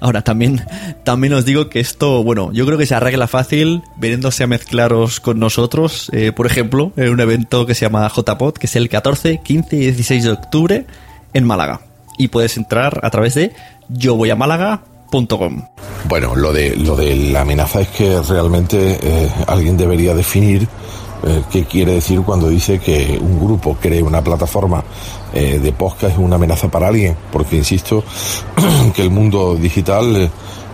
[0.02, 0.66] Ahora también,
[1.04, 5.20] también os digo que esto, bueno, yo creo que se arregla fácil veniéndose a mezclaros
[5.20, 8.90] con nosotros, eh, por ejemplo, en un evento que se llama JPod, que es el
[8.90, 10.86] 14, 15 y 16 de octubre
[11.34, 11.82] en Málaga.
[12.18, 13.54] Y puedes entrar a través de
[13.88, 15.64] yo voy a Málaga.com.
[16.08, 20.68] Bueno, lo de, lo de la amenaza es que realmente eh, alguien debería definir
[21.52, 24.84] qué quiere decir cuando dice que un grupo cree una plataforma
[25.34, 28.04] eh, de podcast es una amenaza para alguien, porque insisto
[28.96, 30.30] que el mundo digital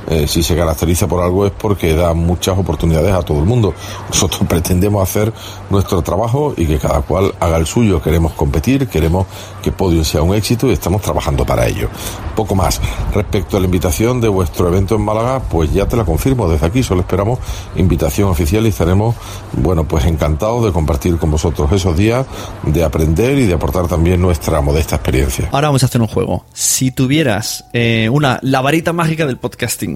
[0.08, 3.74] eh, si se caracteriza por algo es porque da muchas oportunidades a todo el mundo.
[4.10, 5.34] Nosotros pretendemos hacer
[5.70, 8.02] nuestro trabajo y que cada cual haga el suyo.
[8.02, 9.26] Queremos competir, queremos
[9.62, 11.90] que Podium sea un éxito y estamos trabajando para ello.
[12.36, 12.82] Poco más.
[13.14, 16.66] Respecto a la invitación de vuestro evento en Málaga, pues ya te la confirmo desde
[16.66, 16.84] aquí.
[16.84, 17.40] Solo esperamos
[17.76, 19.16] invitación oficial y estaremos,
[19.54, 22.26] bueno, pues encantados de compartir con vosotros esos días,
[22.64, 25.50] de aprender y de aportar también nuestra modesta experiencia.
[25.52, 26.46] Ahora vamos a hacer un juego.
[26.54, 29.95] Si tuvieras eh, una la varita mágica del podcasting,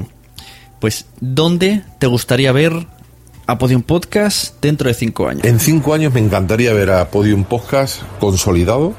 [0.79, 2.87] pues ¿dónde te gustaría ver
[3.47, 5.43] a Podium Podcast dentro de cinco años?
[5.43, 8.93] En cinco años me encantaría ver a Podium Podcast consolidado,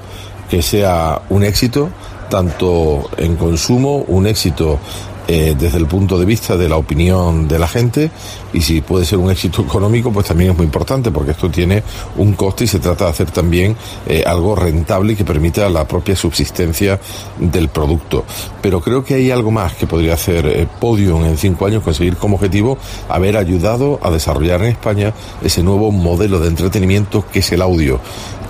[0.50, 1.90] que sea un éxito,
[2.28, 4.78] tanto en consumo, un éxito
[5.32, 8.10] eh, desde el punto de vista de la opinión de la gente
[8.52, 11.84] y si puede ser un éxito económico pues también es muy importante porque esto tiene
[12.16, 13.76] un coste y se trata de hacer también
[14.08, 16.98] eh, algo rentable y que permita la propia subsistencia
[17.38, 18.24] del producto.
[18.60, 22.16] Pero creo que hay algo más que podría hacer eh, Podium en cinco años conseguir
[22.16, 22.76] como objetivo
[23.08, 25.14] haber ayudado a desarrollar en España
[25.44, 28.00] ese nuevo modelo de entretenimiento que es el audio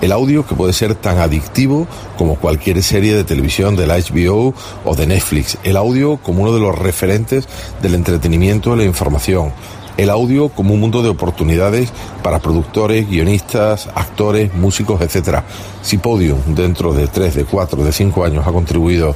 [0.01, 1.87] el audio que puede ser tan adictivo
[2.17, 5.57] como cualquier serie de televisión de la HBO o de Netflix.
[5.63, 7.47] El audio como uno de los referentes
[7.81, 9.53] del entretenimiento y la información.
[9.97, 11.91] El audio como un mundo de oportunidades
[12.23, 15.39] para productores, guionistas, actores, músicos, etc.
[15.81, 19.15] Si Podium dentro de tres, de cuatro, de cinco años ha contribuido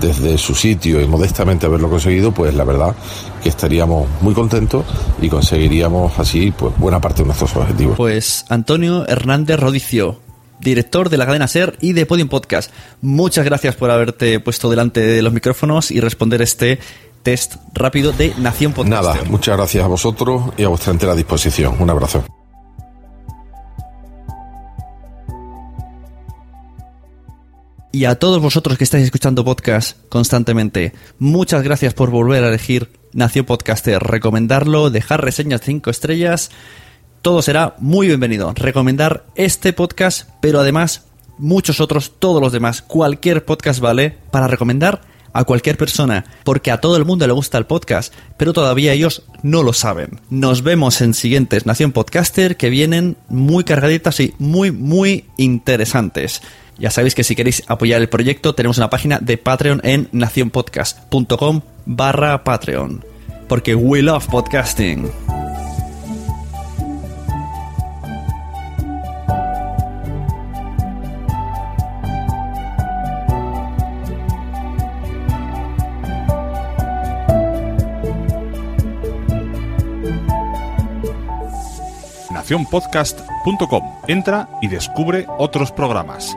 [0.00, 2.94] desde su sitio y modestamente haberlo conseguido, pues la verdad
[3.42, 4.84] que estaríamos muy contentos
[5.20, 7.96] y conseguiríamos así pues buena parte de nuestros objetivos.
[7.96, 10.20] Pues Antonio Hernández Rodicio,
[10.60, 12.70] director de la cadena SER y de Podium Podcast.
[13.00, 16.78] Muchas gracias por haberte puesto delante de los micrófonos y responder este
[17.22, 19.04] test rápido de Nación Podcast.
[19.04, 21.76] Nada, muchas gracias a vosotros y a vuestra entera disposición.
[21.80, 22.24] Un abrazo.
[27.94, 32.90] Y a todos vosotros que estáis escuchando podcast constantemente, muchas gracias por volver a elegir
[33.12, 36.50] Nación Podcaster, recomendarlo, dejar reseñas de 5 estrellas,
[37.20, 38.50] todo será muy bienvenido.
[38.54, 41.04] Recomendar este podcast, pero además
[41.36, 46.80] muchos otros, todos los demás, cualquier podcast vale para recomendar a cualquier persona, porque a
[46.80, 50.20] todo el mundo le gusta el podcast, pero todavía ellos no lo saben.
[50.30, 56.42] Nos vemos en siguientes Nación Podcaster que vienen muy cargaditas y muy, muy interesantes.
[56.78, 61.60] Ya sabéis que si queréis apoyar el proyecto tenemos una página de Patreon en nacionpodcast.com
[61.86, 63.04] barra Patreon.
[63.48, 65.31] Porque we love podcasting.
[84.08, 86.36] Entra y descubre otros programas.